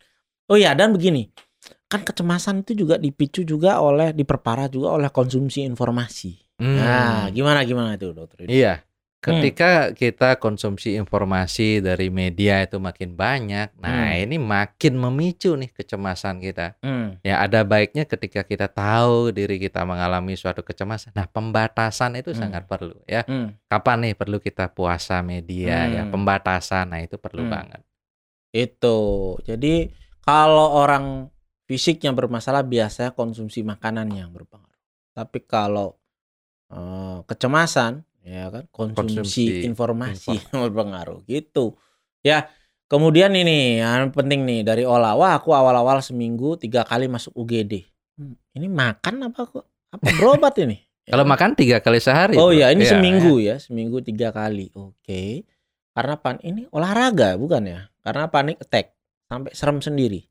[0.46, 1.34] Oh ya, dan begini.
[1.90, 6.62] Kan kecemasan itu juga dipicu juga oleh diperparah juga oleh konsumsi informasi.
[6.62, 6.78] Hmm.
[6.78, 8.46] Nah, gimana gimana itu, Dokter?
[8.46, 8.86] Iya.
[9.26, 14.22] Ketika kita konsumsi informasi dari media itu makin banyak, nah Hmm.
[14.22, 16.78] ini makin memicu nih kecemasan kita.
[16.86, 17.18] Hmm.
[17.26, 21.10] Ya ada baiknya ketika kita tahu diri kita mengalami suatu kecemasan.
[21.18, 22.42] Nah pembatasan itu Hmm.
[22.46, 23.26] sangat perlu ya.
[23.26, 23.58] Hmm.
[23.66, 26.14] Kapan nih perlu kita puasa media ya Hmm.
[26.14, 26.94] pembatasan.
[26.94, 27.54] Nah itu perlu Hmm.
[27.58, 27.82] banget.
[28.54, 29.00] Itu.
[29.42, 29.90] Jadi
[30.22, 31.34] kalau orang
[31.66, 34.78] fisiknya bermasalah biasanya konsumsi makanan yang berpengaruh.
[35.18, 35.98] Tapi kalau
[36.66, 41.78] eh, kecemasan ya kan konsumsi, Konsumsi informasi yang berpengaruh gitu.
[42.26, 42.50] Ya
[42.90, 47.86] kemudian ini yang penting nih dari olah wah aku awal-awal seminggu tiga kali masuk UGD
[48.16, 49.66] Hmm, ini makan apa kok?
[49.92, 50.80] Apa berobat ini?
[51.06, 51.32] Ya Kalau kan?
[51.38, 52.34] makan tiga kali sehari.
[52.34, 52.58] oh bro.
[52.58, 54.74] ya ini Iya, seminggu ya seminggu tiga kali.
[54.74, 55.46] Oke.
[55.94, 57.86] Karena pan ini olahraga bukan ya?
[58.02, 58.98] Karena panik attack
[59.30, 60.26] sampai serem sendiri.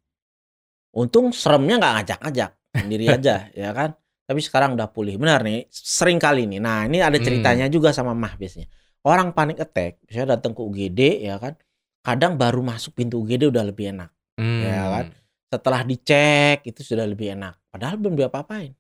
[0.95, 3.95] Untung seremnya nggak ngajak-ngajak sendiri aja ya kan
[4.25, 7.25] tapi sekarang udah pulih benar nih sering kali nih nah ini ada Hmm.
[7.25, 8.67] ceritanya juga sama mah biasanya
[9.05, 11.55] orang panik attack biasanya datang ke UGD ya kan
[12.01, 14.61] kadang baru masuk pintu UGD udah lebih enak Hmm.
[14.61, 15.07] Ya kan?
[15.47, 18.75] setelah dicek itu sudah lebih enak padahal belum diapa-apain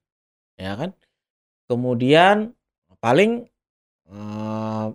[0.57, 0.91] ya kan
[1.65, 2.51] kemudian
[2.99, 3.47] paling
[4.07, 4.87] eh,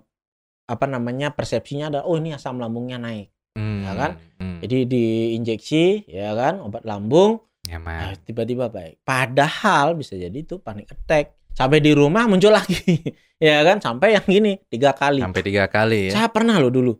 [0.66, 3.82] apa namanya persepsinya ada oh ini asam lambungnya naik Hmm.
[3.82, 4.10] ya kan?
[4.38, 4.62] Hmm.
[4.62, 7.98] jadi diinjeksi ya kan obat lambung Nyaman.
[8.02, 9.06] nah, tiba-tiba baik.
[9.06, 11.38] Padahal bisa jadi itu panik attack.
[11.54, 12.98] Sampai di rumah muncul lagi.
[13.38, 13.78] Ya kan?
[13.78, 15.22] Sampai yang gini tiga kali.
[15.22, 16.18] Sampai tiga kali ya.
[16.18, 16.92] saya pernah loh dulu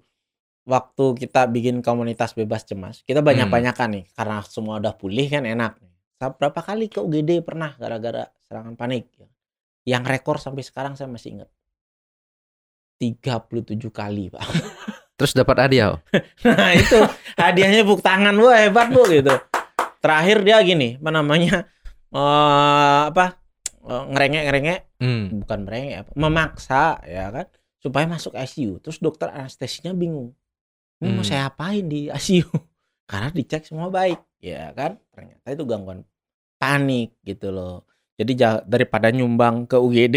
[0.71, 3.03] waktu kita bikin komunitas bebas cemas.
[3.03, 5.77] Kita banyak-banyakan nih karena semua udah pulih kan enak.
[6.21, 9.11] Saya berapa kali ke UGD pernah gara-gara serangan panik
[9.89, 11.51] yang rekor sampai sekarang saya masih ingat.
[13.01, 14.45] 37 kali pak.
[15.17, 15.97] Terus dapat hadiah.
[15.97, 16.01] oh?
[16.49, 17.01] nah itu
[17.37, 19.33] hadiahnya buk tangan wah hebat bu gitu
[20.01, 21.57] terakhir dia gini apa namanya
[22.11, 23.39] eh apa
[23.81, 25.41] eh, ngerengek ngerengek Hmm.
[25.41, 27.49] bukan merengek apa memaksa ya kan
[27.79, 30.37] supaya masuk ICU terus dokter anestesinya bingung
[30.99, 31.25] ini mau Hmm.
[31.27, 32.45] saya apain di ICU
[33.11, 36.05] karena dicek semua baik ya kan ternyata itu gangguan
[36.57, 40.17] panik gitu loh jadi ja- daripada nyumbang ke UGD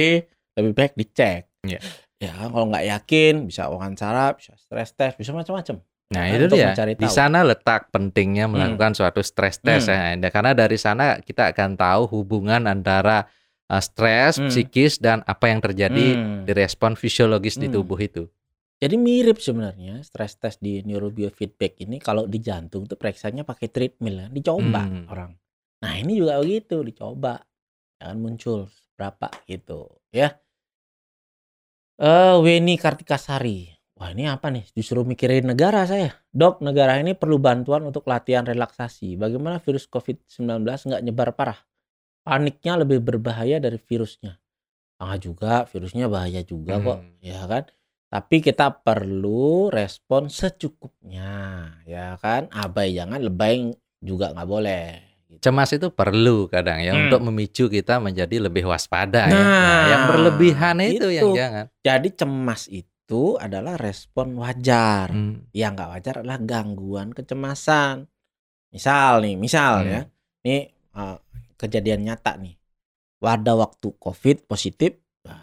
[0.53, 1.79] lebih baik dicek Iya.
[2.19, 5.79] ya kalau nggak yakin bisa wawancara bisa stress test bisa macam-macam
[6.13, 6.77] Nah itu dia.
[6.77, 10.21] Di sana letak pentingnya melakukan suatu stress test Hmm.
[10.21, 10.29] ya.
[10.29, 13.25] Karena dari sana kita akan tahu hubungan antara
[13.65, 14.53] uh, stres, Hmm.
[14.53, 16.45] psikis dan apa yang terjadi Hmm.
[16.45, 17.81] di respon fisiologis di Hmm.
[17.81, 18.29] tubuh itu.
[18.77, 24.15] Jadi mirip sebenarnya stress test di neurobiofeedback ini kalau di jantung tuh periksanya pakai treadmill
[24.15, 25.07] ya, dicoba Hmm.
[25.07, 25.31] orang.
[25.81, 27.39] Nah ini juga begitu dicoba,
[27.97, 30.35] jangan muncul berapa gitu ya.
[31.95, 33.72] Eh Weni Kartikasari,
[34.03, 34.67] wah ini apa nih?
[34.75, 36.11] Justru mikirin negara saya.
[36.35, 39.15] Dok, negara ini perlu bantuan untuk latihan relaksasi.
[39.15, 41.55] Bagaimana virus COVID-19 nggak nyebar parah?
[42.19, 44.35] Paniknya lebih berbahaya dari virusnya.
[44.99, 47.15] Ah juga, virusnya bahaya juga kok, Hmm.
[47.23, 47.63] ya kan?
[48.07, 51.31] Tapi kita perlu respon secukupnya,
[51.87, 52.51] ya kan?
[52.51, 54.85] Abai jangan, lebay juga nggak boleh.
[55.33, 55.49] gitu.
[55.49, 57.09] Cemas itu perlu kadang ya Hmm.
[57.09, 59.33] untuk memicu kita menjadi lebih waspada ya.
[59.33, 61.29] Nah, Nah, yang berlebihan itu yang itu.
[61.33, 61.65] jangan.
[61.81, 62.92] Jadi cemas itu
[63.37, 65.09] adalah respon wajar.
[65.09, 65.47] Hmm.
[65.51, 68.05] Yang nggak wajar adalah gangguan kecemasan.
[68.69, 69.89] Misal nih, misal Hmm.
[69.89, 70.01] ya,
[70.43, 70.57] ini
[70.91, 71.17] eh,
[71.55, 72.53] kejadian nyata nih.
[73.17, 75.39] Pada waktu COVID positif, wah,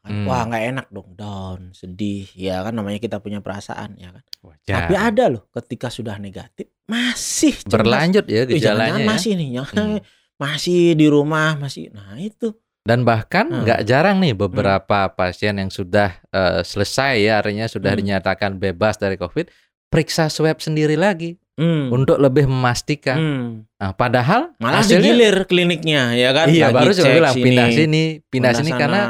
[0.00, 0.24] kan, Hmm.
[0.24, 4.24] wah nggak enak dong, down, sedih, ya kan namanya kita punya perasaan, ya kan.
[4.40, 4.74] Wajar.
[4.80, 7.68] Tapi ada loh, ketika sudah negatif masih cemas.
[7.68, 9.06] berlanjut ya Eh, jangan-jangan gejalanya ya.
[9.06, 9.98] masih nih, Hmm.
[10.42, 11.90] masih di rumah, masih.
[11.90, 12.54] Nah itu.
[12.88, 13.68] Dan bahkan Hmm.
[13.68, 18.00] nggak jarang nih beberapa pasien yang sudah eh, selesai ya artinya sudah Hmm.
[18.00, 19.52] dinyatakan bebas dari COVID,
[19.86, 21.90] periksa swab sendiri lagi Hmm.
[21.90, 23.18] untuk lebih memastikan.
[23.18, 23.48] Hmm.
[23.76, 26.46] Nah, padahal Malah hasilnya digilir kliniknya, ya kan.
[26.48, 28.78] iya Lagi baru saya bilang pindah sini, pindah sini sana.
[28.78, 29.02] karena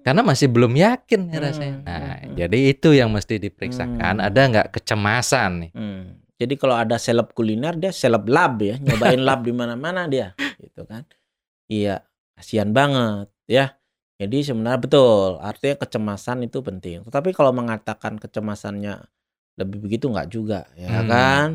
[0.00, 1.76] karena masih belum yakin ya Hmm, rasanya.
[1.82, 2.34] Nah, hmm, hmm.
[2.36, 4.16] jadi itu yang mesti diperiksakan.
[4.16, 4.24] Hmm.
[4.24, 5.70] Ada nggak kecemasan nih?
[5.72, 6.04] Hmm.
[6.34, 10.82] Jadi kalau ada seleb kuliner dia seleb lab ya, nyobain lab di mana-mana dia, gitu
[10.84, 11.02] kan.
[11.66, 12.04] Iya,
[12.44, 13.72] kasihan banget ya.
[14.20, 17.02] Jadi sebenarnya betul, artinya kecemasan itu penting.
[17.08, 19.00] Tetapi kalau mengatakan kecemasannya
[19.56, 21.08] lebih begitu nggak juga, ya Hmm.
[21.08, 21.48] kan?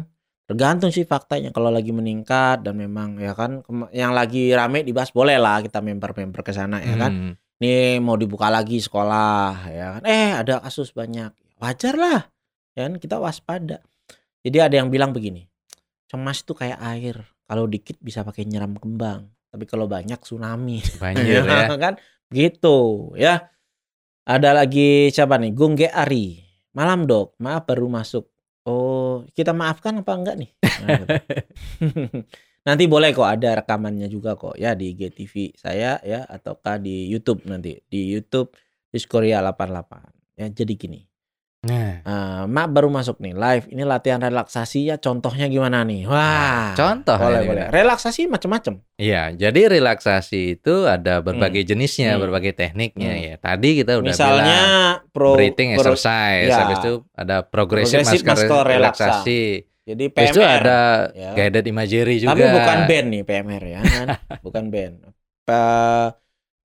[0.50, 3.62] Tergantung sih faktanya kalau lagi meningkat dan memang ya kan
[3.94, 7.12] yang lagi rame dibahas boleh lah kita member-member ke sana ya kan.
[7.14, 7.34] Hmm.
[7.62, 10.04] Nih mau dibuka lagi sekolah ya kan.
[10.10, 11.30] Eh ada kasus banyak.
[11.62, 12.20] Wajar lah.
[12.74, 13.86] Ya kan kita waspada.
[14.42, 15.46] Jadi ada yang bilang begini.
[16.10, 17.22] Cemas itu kayak air.
[17.46, 19.30] Kalau dikit bisa pakai nyeram kembang.
[19.50, 20.80] Tapi kalau banyak tsunami.
[21.02, 21.74] Banjir ya.
[21.76, 21.94] kan?
[22.30, 22.78] Gitu
[23.18, 23.50] ya.
[24.30, 25.52] Ada lagi siapa nih?
[25.54, 26.38] Gungge Ari.
[26.78, 28.30] Malam dok, maaf baru masuk.
[28.70, 30.50] Oh, kita maafkan apa enggak nih?
[30.86, 31.10] Nah, gitu.
[32.70, 37.42] nanti boleh kok ada rekamannya juga kok ya di IGTV saya ya ataukah di YouTube
[37.50, 38.54] nanti di YouTube
[38.94, 41.09] Diskoria 88 ya jadi gini
[41.60, 46.72] Nah, eh, Mak baru masuk nih live ini latihan relaksasi ya contohnya gimana nih wah
[46.72, 52.22] contoh boleh boleh relaksasi macam-macam Iya, jadi relaksasi itu ada berbagai jenisnya, Hmm.
[52.22, 53.24] berbagai tekniknya Hmm.
[53.26, 53.36] ya.
[53.38, 56.58] Tadi kita udah misalnya bilang pro, breathing pro- exercise, ya.
[56.60, 59.42] habis itu ada progressive, Progressive muscle muscle relaksasi.
[59.84, 60.80] jadi Habis itu PMR ada
[61.12, 61.32] ya.
[61.34, 62.36] guided imagery juga.
[62.36, 64.08] Tapi bukan band nih PMR ya kan.
[64.46, 64.94] bukan band.
[65.42, 65.62] Apa,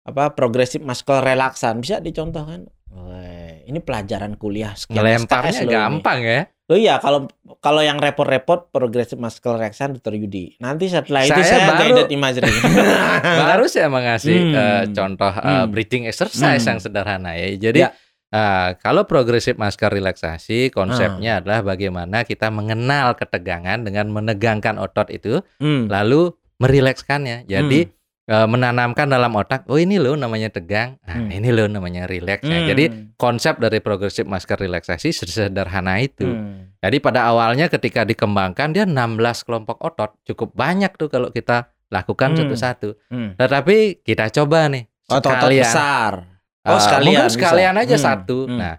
[0.06, 2.68] apa progresif muscle relaksan bisa dicontohkan.
[2.88, 3.37] Weh,
[3.68, 5.76] ini pelajaran kuliah sekian Ngelemparnya SKS loh ini.
[5.76, 6.42] gampang ya.
[6.68, 10.16] Loh iya kalau kalau yang repot-repot progressive muscle relaxation Dr.
[10.16, 10.56] Yudi.
[10.58, 12.52] Nanti setelah itu Saya saya, baru- guided imagery.
[13.44, 14.52] Baru saya mengasih Hmm.
[14.54, 15.68] eh, contoh eh, Hmm.
[15.68, 16.70] breathing exercise Hmm.
[16.70, 17.48] yang sederhana ya.
[17.62, 17.96] Jadi Ya.
[18.30, 25.40] eh, kalau progresif masker relaksasi konsepnya adalah bagaimana kita mengenal ketegangan dengan menegangkan otot itu
[25.58, 25.88] Hmm.
[25.88, 27.46] lalu merilekskannya.
[27.46, 27.96] Jadi eh,
[28.28, 31.32] menanamkan dalam otak, oh ini loh namanya tegang, nah, Hmm.
[31.32, 32.44] ini loh namanya rileks.
[32.44, 32.68] Nah, Hmm.
[32.68, 36.28] Jadi konsep dari progresif masker relaksasi sederhana itu.
[36.28, 36.76] Hmm.
[36.78, 42.36] Jadi pada awalnya ketika dikembangkan dia 16 kelompok otot, cukup banyak tuh kalau kita lakukan
[42.36, 42.40] Hmm.
[42.44, 42.90] satu-satu.
[43.08, 43.32] Hmm.
[43.34, 45.64] Tetapi kita coba nih Otot-otot sekalian.
[45.64, 46.12] besar.
[46.62, 47.36] Eh, Oh, sekalian mungkin bisa.
[47.40, 48.38] sekalian aja Hmm, satu.
[48.44, 48.60] hmm.
[48.60, 48.76] Nah,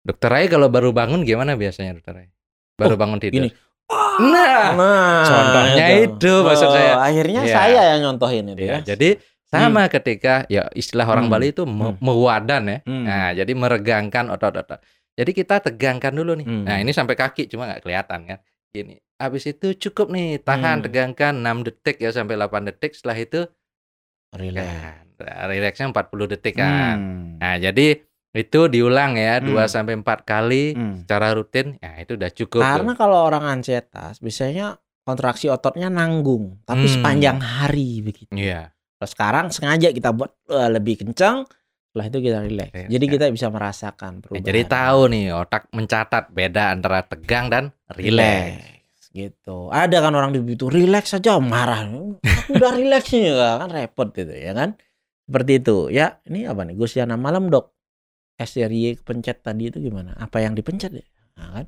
[0.00, 2.28] Dokter Rai kalau baru bangun gimana biasanya Dokter Rai?
[2.74, 3.44] Baru Oh, bangun tidur.
[3.44, 3.48] gini.
[3.90, 6.92] Nah, Nah, contohnya itu maksud saya.
[6.98, 7.54] Akhirnya Iya.
[7.54, 8.94] saya yang nyontohin itu ya, ya.
[8.94, 12.00] jadi sama ketika ya istilah orang Hmm, Bali itu me- hmm.
[12.00, 12.78] mewadan ya.
[12.82, 13.04] Hmm.
[13.04, 14.80] Nah, jadi meregangkan otot-otot.
[15.14, 16.46] Jadi kita tegangkan dulu nih.
[16.46, 16.64] Hmm.
[16.64, 18.38] Nah, ini sampai kaki cuma nggak kelihatan kan.
[18.68, 18.98] Gini.
[19.14, 20.84] Habis itu cukup nih, tahan Hmm.
[20.84, 22.92] tegangkan 6 detik ya sampai 8 detik.
[22.92, 23.40] Setelah itu
[24.32, 24.66] Relax.
[24.66, 26.96] kan, nah, rileksnya 40 detik kan.
[26.98, 27.38] Hmm.
[27.38, 28.02] Nah, jadi
[28.34, 29.54] itu diulang ya Hmm.
[29.54, 30.94] 2 sampai 4 kali Hmm.
[31.00, 31.78] secara rutin.
[31.78, 32.60] Ya, itu udah cukup.
[32.60, 32.98] Karena tuh.
[32.98, 36.92] kalau orang ansietas biasanya kontraksi ototnya nanggung, tapi Hmm.
[36.92, 38.30] sepanjang hari begitu.
[38.30, 38.74] Iya.
[38.94, 41.46] Kalau sekarang sengaja kita buat eh, lebih kencang,
[41.86, 42.68] setelah itu kita relax.
[42.70, 43.12] Relax, Jadi ya.
[43.12, 44.44] kita bisa merasakan Nah, perubahan.
[44.44, 48.10] jadi tahu nih otak mencatat beda antara tegang dan rileks.
[48.50, 49.68] relax gitu.
[49.68, 51.86] Ada kan orang begitu relax saja marah.
[51.86, 53.30] Aku udah relax nih
[53.60, 54.74] kan repot gitu ya kan.
[55.22, 56.18] Seperti itu ya.
[56.24, 56.74] Ini apa nih?
[56.74, 57.73] Gusiana malam dok.
[58.34, 60.14] SRY kepencet tadi itu gimana?
[60.18, 61.06] Apa yang dipencet ya?
[61.38, 61.66] Nah, kan?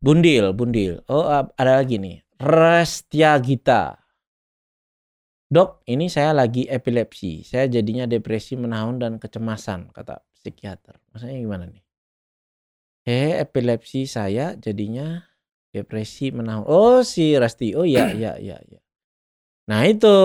[0.00, 1.04] Bundil, bundil.
[1.12, 2.24] Oh ada lagi nih.
[2.40, 4.00] Restia Gita.
[5.50, 7.42] Dok, ini saya lagi epilepsi.
[7.42, 11.02] Saya jadinya depresi menahun dan kecemasan, kata psikiater.
[11.10, 11.82] Maksudnya gimana nih?
[13.04, 15.26] Eh, epilepsi saya jadinya
[15.74, 16.64] depresi menahun.
[16.70, 17.74] Oh, si Resti.
[17.74, 18.80] Oh iya, iya, iya, iya.
[19.68, 20.16] Nah, itu.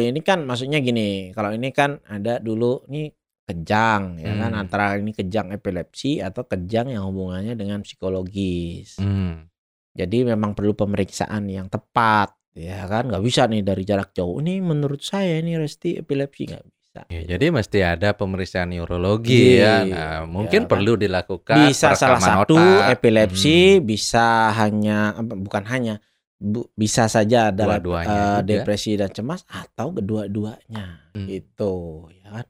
[0.00, 3.10] Ini kan maksudnya gini, kalau ini kan ada dulu nih
[3.50, 4.62] kejang ya kan Hmm.
[4.62, 8.96] antara ini kejang epilepsi atau kejang yang hubungannya dengan psikologis.
[8.96, 9.50] Hmm.
[9.90, 14.58] Jadi memang perlu pemeriksaan yang tepat ya kan nggak bisa nih dari jarak jauh ini
[14.58, 19.86] menurut saya ini Resti epilepsi nggak bisa Ya, jadi mesti ada pemeriksaan neurologi ya.
[19.86, 20.68] Iya, Nah, mungkin kan.
[20.68, 22.90] perlu dilakukan bisa salah satu otak.
[22.92, 23.86] epilepsi Hmm.
[23.86, 26.02] bisa hanya bukan hanya
[26.36, 28.42] bu- bisa saja adalah Dua-duanya eh, juga.
[28.42, 31.30] depresi dan cemas atau kedua-duanya Hmm.
[31.30, 31.74] itu
[32.16, 32.46] ya kan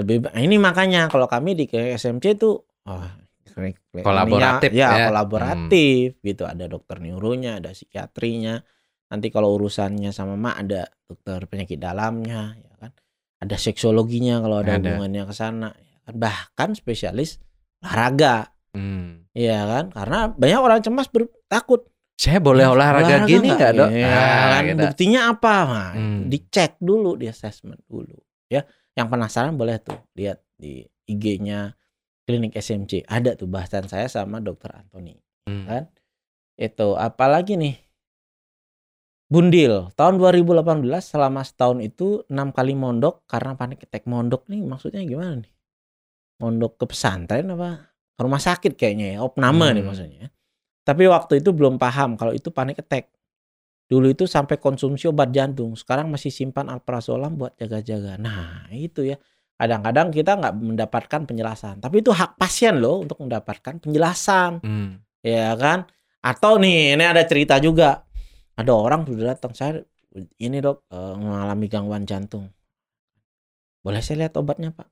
[0.00, 3.04] lebih ini makanya kalau kami di SMC itu oh,
[3.90, 5.06] Kolaboratif ya, ya.
[5.10, 8.62] kolaboratif gitu ada dokter neuronya ada psikiatrinya
[9.10, 12.90] nanti kalau urusannya sama mak ada dokter penyakit dalamnya ya kan
[13.40, 14.78] ada seksologinya kalau ada, Ada.
[14.78, 17.42] hubungannya ke sana ya kan bahkan spesialis
[17.82, 19.26] olahraga Hmm.
[19.34, 19.84] Iya kan?
[19.90, 21.90] Karena banyak orang cemas ber- takut.
[22.14, 23.90] Saya boleh olahraga, gini nggak dok?
[23.90, 24.62] Ya, Nah, kan?
[24.62, 24.82] gitu.
[24.86, 25.54] Buktinya apa?
[25.66, 26.30] Nah, Hmm.
[26.30, 28.14] dicek dulu, di assessment dulu.
[28.46, 28.62] Ya,
[29.00, 31.72] yang penasaran boleh tuh lihat di IG-nya
[32.28, 33.08] klinik SMC.
[33.08, 35.16] Ada tuh bahasan saya sama dokter Anthony.
[35.48, 35.64] Hmm.
[35.66, 35.84] Kan?
[36.60, 37.76] Itu apalagi nih?
[39.30, 45.06] Bundil tahun 2018 selama setahun itu enam kali mondok karena panik attack mondok nih maksudnya
[45.06, 45.52] gimana nih?
[46.42, 49.88] Mondok ke pesantren apa rumah sakit kayaknya ya opname nih Hmm.
[49.88, 50.26] maksudnya.
[50.82, 53.06] Tapi waktu itu belum paham kalau itu panik attack.
[53.90, 58.14] Dulu itu sampai konsumsi obat jantung, sekarang masih simpan alprazolam buat jaga-jaga.
[58.22, 59.18] Nah itu ya
[59.58, 61.82] kadang-kadang kita nggak mendapatkan penjelasan.
[61.82, 65.02] Tapi itu hak pasien loh untuk mendapatkan penjelasan Hmm.
[65.20, 65.90] ya kan
[66.22, 68.06] atau nih ini ada cerita juga
[68.54, 69.82] ada orang sudah datang saya
[70.38, 72.48] ini dok eh, mengalami gangguan jantung
[73.80, 74.88] boleh saya lihat obatnya pak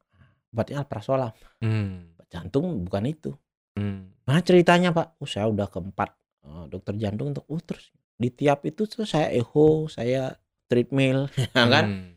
[0.53, 2.13] obatnya alprazolam Hmm.
[2.17, 3.31] obat jantung bukan itu
[3.77, 4.11] Hmm.
[4.25, 6.11] mana ceritanya pak oh saya udah keempat
[6.45, 10.35] eh, dokter jantung untuk oh terus di tiap itu tuh saya echo saya
[10.67, 11.87] treadmill ya kan?
[11.87, 12.11] Hmm.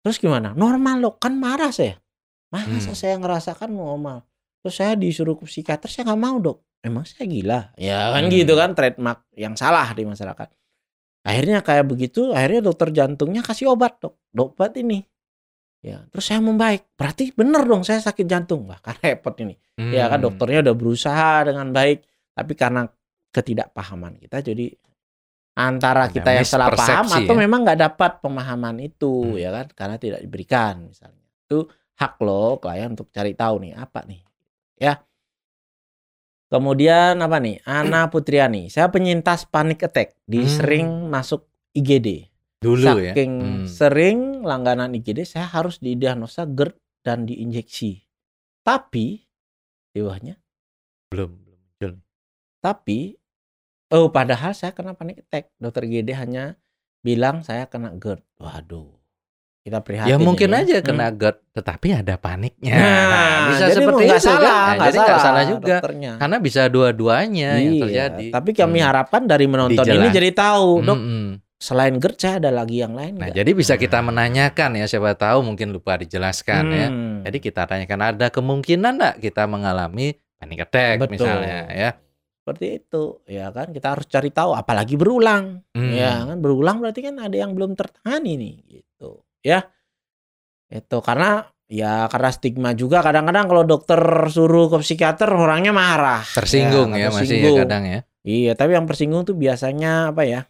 [0.00, 0.54] terus gimana?
[0.54, 1.98] Normal loh kan marah saya.
[2.48, 2.96] Masa Hmm.
[2.96, 4.24] saya ngerasakan normal?
[4.62, 6.58] Terus saya disuruh ke psikiater saya nggak mau dok.
[6.80, 7.60] Emang saya gila?
[7.76, 8.32] Ya kan Hmm.
[8.32, 10.48] gitu kan trademark yang salah di masyarakat.
[11.20, 15.04] Akhirnya kayak begitu akhirnya dokter jantungnya kasih obat dok obat ini.
[15.80, 16.88] Ya terus saya membaik.
[16.96, 18.64] Berarti bener dong saya sakit jantung.
[18.64, 19.52] Wah kan repot ini.
[19.76, 20.32] Ya kan Hmm.
[20.32, 22.04] dokternya udah berusaha dengan baik.
[22.32, 22.88] Tapi karena
[23.30, 24.72] ketidakpahaman kita jadi
[25.60, 27.40] antara kita yang salah paham atau ya.
[27.40, 29.36] memang nggak dapat pemahaman itu Hmm.
[29.36, 34.00] ya kan karena tidak diberikan misalnya itu hak lo klien untuk cari tahu nih apa
[34.04, 34.20] nih
[34.76, 34.96] ya
[36.48, 40.50] kemudian apa nih Ana Putriani saya penyintas panic attack di Hmm.
[40.50, 42.26] sering masuk IGD
[42.58, 43.12] dulu ya.
[43.12, 43.66] saking Hmm.
[43.66, 48.04] sering langganan IGD saya harus didiagnosa GERD dan diinjeksi
[48.60, 49.24] tapi
[49.90, 50.36] di bawahnya.
[51.10, 51.32] Belum
[51.76, 51.98] belum.
[52.60, 53.18] Tapi
[53.90, 55.50] oh padahal saya kena panic attack.
[55.56, 56.56] Dokter GD hanya
[57.00, 58.22] bilang saya kena GERD.
[58.36, 58.96] Waduh.
[59.60, 60.08] Kita prihatin.
[60.08, 60.86] Ya mungkin ini aja Hmm.
[60.86, 62.72] kena GERD, tetapi ada paniknya.
[62.72, 64.20] Nah, bisa jadi seperti itu kan?
[64.20, 65.76] salah, Nah, nggak jadi nggak salah juga.
[65.76, 66.12] dokternya.
[66.16, 68.26] Karena bisa dua-duanya yang Iya, terjadi.
[68.32, 68.86] Tapi kami Hmm.
[68.86, 70.14] harapkan dari menonton ini Dijelas.
[70.14, 70.96] jadi tahu, dok.
[70.96, 71.26] Mm-mm.
[71.60, 73.36] Selain GERD saya ada lagi yang lain Nah, nggak?
[73.36, 74.08] jadi bisa kita Nah.
[74.08, 76.88] menanyakan ya, siapa tahu mungkin lupa dijelaskan ya.
[76.88, 77.20] Hmm.
[77.20, 81.12] Jadi kita tanyakan ada kemungkinan enggak kita mengalami panic attack Betul.
[81.20, 81.90] misalnya ya.
[82.40, 83.68] Seperti itu, ya kan?
[83.68, 85.92] Kita harus cari tahu, apalagi berulang, Hmm.
[85.92, 86.40] ya kan?
[86.40, 89.68] Berulang berarti kan ada yang belum tertangani nih, gitu, ya.
[90.70, 96.94] Itu karena ya karena stigma juga kadang-kadang kalau dokter suruh ke psikiater orangnya marah, Tersinggung
[96.94, 97.56] ya, masih ya tersinggung.
[97.62, 98.00] kadang ya.
[98.20, 100.40] Iya, tapi yang tersinggung tuh biasanya apa ya?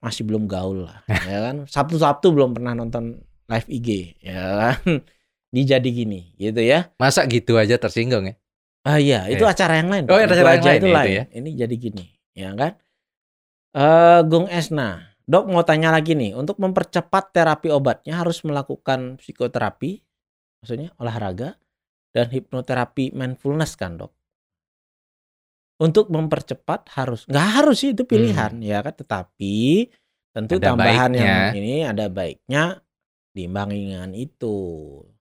[0.00, 1.56] Masih belum gaul lah, ya kan?
[1.64, 3.88] Sabtu-Sabtu belum pernah nonton live IG,
[4.22, 5.02] ya kan?
[5.50, 6.94] Dijadi gini, gitu ya.
[6.96, 8.34] Masa gitu aja tersinggung ya?
[8.84, 9.52] Ah iya, itu Iya.
[9.52, 10.04] acara yang lain.
[10.08, 11.04] Oh, ada Itu acara yang aja lain itu ya, lain.
[11.04, 11.24] itu ya?
[11.36, 12.72] Ini jadi gini, ya kan?
[13.76, 14.88] Eh, Gung Esna,
[15.28, 20.00] dok mau tanya lagi nih, untuk mempercepat terapi obatnya harus melakukan psikoterapi,
[20.64, 21.60] maksudnya olahraga
[22.16, 24.12] dan hipnoterapi mindfulness kan dok?
[25.80, 29.88] Untuk mempercepat harus, nggak harus sih itu pilihan ya kan, tetapi
[30.36, 30.60] tentu Hmm.
[30.60, 31.56] Ada tambahan yang baiknya.
[31.56, 32.62] ini ada baiknya
[33.30, 34.56] diimbangi dengan itu.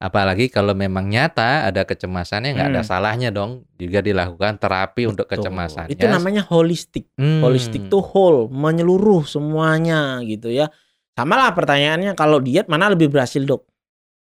[0.02, 2.90] Apalagi kalau memang nyata ada kecemasannya nggak ada Hmm.
[2.90, 5.46] salahnya dong juga dilakukan terapi untuk Betul.
[5.46, 5.94] kecemasannya.
[5.94, 7.06] Itu namanya holistic.
[7.16, 7.46] Hmm.
[7.46, 10.74] Holistic tuh whole, menyeluruh semuanya gitu ya.
[11.14, 13.70] Sama lah pertanyaannya kalau diet mana lebih berhasil dok?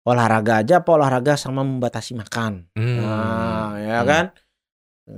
[0.05, 2.69] Olahraga aja apa olahraga sama membatasi makan?
[2.77, 2.97] Hmm.
[3.01, 4.09] Nah, ya Hmm.
[4.09, 4.25] kan?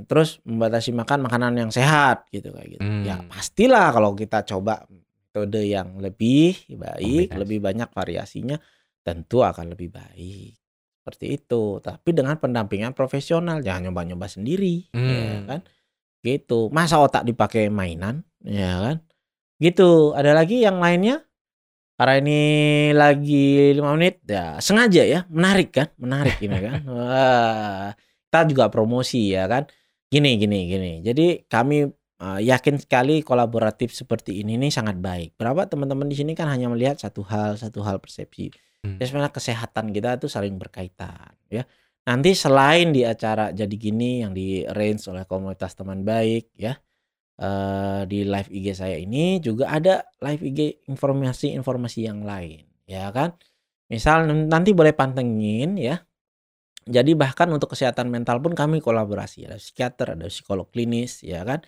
[0.06, 2.82] Terus membatasi makan makanan yang sehat gitu kayak gitu.
[2.86, 3.02] Hmm.
[3.02, 4.86] Ya pastilah kalau kita coba
[5.30, 7.38] metode yang lebih baik, Kombinasi.
[7.38, 8.58] lebih banyak variasinya,
[9.06, 10.58] tentu akan lebih baik.
[11.00, 11.78] Seperti itu.
[11.78, 14.98] Tapi dengan pendampingan profesional, jangan nyoba-nyoba sendiri, ya
[15.38, 15.46] Hmm.
[15.46, 15.60] kan?
[16.20, 16.66] Gitu.
[16.74, 18.96] Masa otak dipakai mainan, ya kan?
[19.56, 20.12] Gitu.
[20.18, 21.22] Ada lagi yang lainnya?
[21.94, 22.40] Karena ini
[22.90, 25.88] lagi lima menit, ya sengaja ya, menarik kan?
[25.94, 26.80] Menarik ini kan?
[26.90, 27.94] Wah,
[28.26, 29.70] kita juga promosi ya kan?
[30.10, 30.92] Gini, gini, gini.
[31.06, 31.86] Jadi kami
[32.20, 35.34] uh, yakin sekali kolaboratif seperti ini nih sangat baik.
[35.40, 38.52] Berapa teman-teman di sini kan hanya melihat satu hal, satu hal persepsi.
[38.84, 38.96] Hmm.
[39.00, 41.64] Ya sebenarnya kesehatan kita itu saling berkaitan ya.
[42.08, 46.76] Nanti selain di acara jadi gini yang di arrange oleh komunitas teman baik ya.
[47.40, 50.60] eh, di live IG saya ini juga ada live IG
[50.92, 53.36] informasi-informasi yang lain ya kan.
[53.90, 56.04] Misal nanti boleh pantengin ya.
[56.90, 61.60] Jadi bahkan untuk kesehatan mental pun kami kolaborasi ada psikiater, ada psikolog klinis ya kan.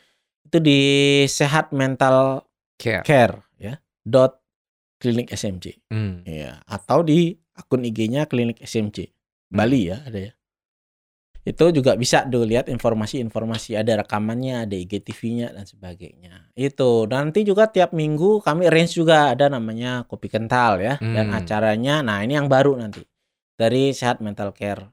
[0.45, 0.81] Itu di
[1.27, 3.03] sehat mental Care.
[3.03, 3.79] care ya.
[4.03, 4.43] Dot
[4.99, 6.23] klinik SMC Hmm.
[6.23, 9.11] ya atau di akun IG-nya klinik SMC
[9.49, 10.33] Bali ya ada ya.
[11.43, 16.55] Itu juga bisa tuh lihat informasi-informasi ada rekamannya, ada IGTV-nya dan sebagainya.
[16.55, 21.39] Itu nanti juga tiap minggu kami arrange juga ada namanya kopi kental ya dan Hmm.
[21.43, 21.99] acaranya.
[22.01, 23.03] Nah ini yang baru nanti
[23.59, 24.87] dari sehat mental care.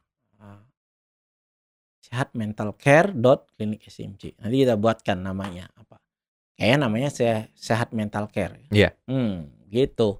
[2.09, 4.41] Sehat mental care dot klinik SMC.
[4.41, 6.01] Nanti kita buatkan namanya apa?
[6.57, 8.65] Kayaknya namanya se- sehat mental care.
[8.73, 8.97] Iya.
[9.05, 10.19] Hmm, gitu.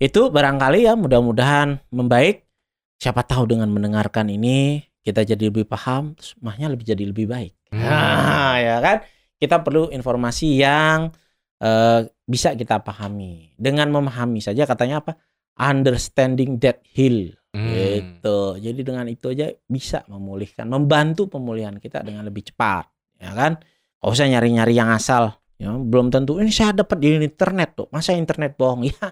[0.00, 2.48] Itu barangkali ya mudah-mudahan membaik.
[2.96, 7.52] Siapa tahu dengan mendengarkan ini kita jadi lebih paham, terus mahnya lebih jadi lebih baik.
[7.70, 7.84] Hmm.
[7.84, 8.96] Nah, ya kan?
[9.36, 11.12] Kita perlu informasi yang
[11.60, 13.52] eh, bisa kita pahami.
[13.60, 15.20] Dengan memahami saja katanya apa?
[15.60, 17.36] Understanding that heal.
[17.54, 17.68] Hmm.
[17.70, 18.38] Gitu.
[18.60, 22.86] Jadi dengan itu aja bisa memulihkan, membantu pemulihan kita dengan lebih cepat,
[23.18, 23.58] ya kan?
[23.98, 25.34] Gak usah nyari-nyari yang asal.
[25.56, 27.88] Ya, belum tentu ini saya dapat di internet tuh.
[27.88, 28.84] Masa internet bohong?
[28.92, 29.08] Ya,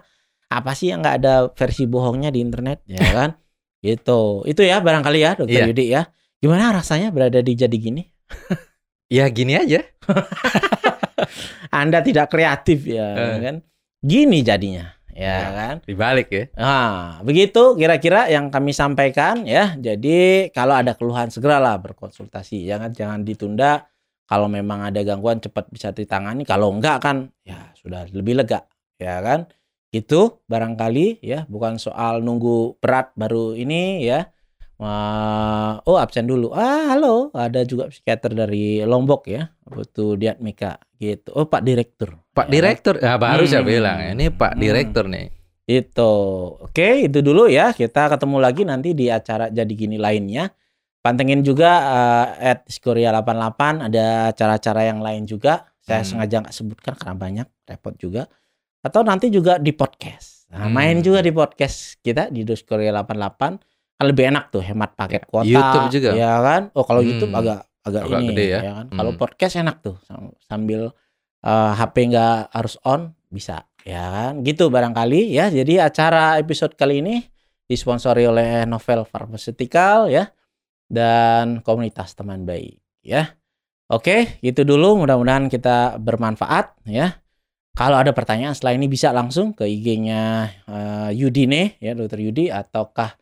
[0.61, 3.29] apa sih yang nggak ada versi bohongnya di internet, ya kan?
[3.81, 4.45] gitu.
[4.45, 5.67] Itu ya barangkali ya, Dokter Iya.
[5.73, 6.05] Yudi ya.
[6.37, 8.05] Gimana rasanya berada di jadi gini?
[9.09, 9.81] Ya gini aja.
[11.73, 13.37] Anda tidak kreatif ya, Eh.
[13.41, 13.55] kan?
[14.01, 15.49] Gini jadinya, ya Ya.
[15.55, 15.75] kan?
[15.87, 16.43] Dibalik ya.
[16.59, 19.73] Nah, begitu kira-kira yang kami sampaikan ya.
[19.79, 22.67] Jadi kalau ada keluhan segeralah berkonsultasi.
[22.67, 23.87] Jangan jangan ditunda.
[24.27, 26.43] Kalau memang ada gangguan cepat bisa ditangani.
[26.43, 28.67] Kalau enggak kan ya sudah lebih lega,
[28.99, 29.47] ya kan?
[29.93, 34.27] Gitu barangkali ya, bukan soal nunggu berat baru ini ya.
[34.75, 36.51] Wah, oh absen dulu.
[36.51, 39.47] Ah, halo, ada juga psikiater dari Lombok ya.
[39.63, 41.31] Butuh Diatmika gitu.
[41.31, 42.19] Oh, Pak Direktur.
[42.35, 42.59] Pak Ya.
[42.59, 43.71] Direktur, ya baru saya Hmm.
[43.71, 44.61] bilang ini Pak Hmm.
[44.61, 45.31] Direktur nih.
[45.65, 46.11] Itu.
[46.59, 47.71] Oke, itu dulu ya.
[47.71, 50.51] Kita ketemu lagi nanti di acara jadi gini lainnya.
[50.99, 51.71] Pantengin juga
[52.35, 55.71] eh, at Skoria 88 ada acara-acara yang lain juga.
[55.79, 56.19] Saya Hmm.
[56.19, 58.27] sengaja nggak sebutkan karena banyak repot juga.
[58.83, 60.45] Atau nanti juga di podcast.
[60.51, 60.75] Nah, Hmm.
[60.75, 63.57] main juga di podcast kita di Skoria 88.
[63.95, 65.47] Kan lebih enak tuh hemat paket kuota.
[65.47, 66.09] YouTube juga?
[66.11, 66.61] Ya kan?
[66.75, 67.09] Oh, kalau Hmm.
[67.09, 68.59] YouTube agak agak, Agak ini gede ya.
[68.65, 68.85] kan.
[68.91, 69.19] Kalau Hmm.
[69.19, 70.91] podcast enak tuh sam- sambil
[71.41, 74.33] eh, HP nggak harus on bisa ya kan.
[74.41, 75.47] Gitu barangkali ya.
[75.47, 77.21] Jadi acara episode kali ini
[77.65, 80.25] disponsori oleh Novel Pharmaceutical ya
[80.85, 83.37] dan komunitas teman baik ya.
[83.85, 84.97] Oke, gitu dulu.
[84.97, 87.21] Mudah-mudahan kita bermanfaat ya.
[87.71, 90.23] Kalau ada pertanyaan setelah ini bisa langsung ke IG-nya
[90.65, 93.13] eh, Yudine ya, Dokter Yudi ataukah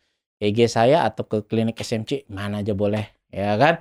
[0.44, 3.80] IG saya atau ke klinik SMC mana aja boleh ya kan.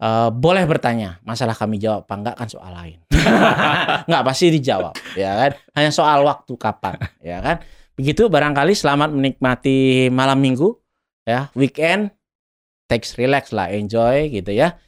[0.00, 2.98] Eh, boleh bertanya, masalah kami jawab apa enggak kan soal lain.
[4.08, 5.50] enggak pasti dijawab ya kan.
[5.76, 7.60] Hanya soal waktu kapan ya kan.
[8.00, 10.72] Begitu barangkali selamat menikmati malam Minggu
[11.28, 12.16] ya, weekend
[12.88, 14.80] takes relax lah, enjoy gitu ya.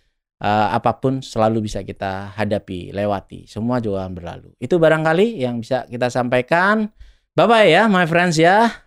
[0.42, 3.46] Eh, apa pun selalu bisa kita hadapi, lewati.
[3.46, 4.56] Semua juga berlalu.
[4.58, 6.88] Itu barangkali yang bisa kita sampaikan.
[7.36, 8.81] Bye bye ya, my friends ya.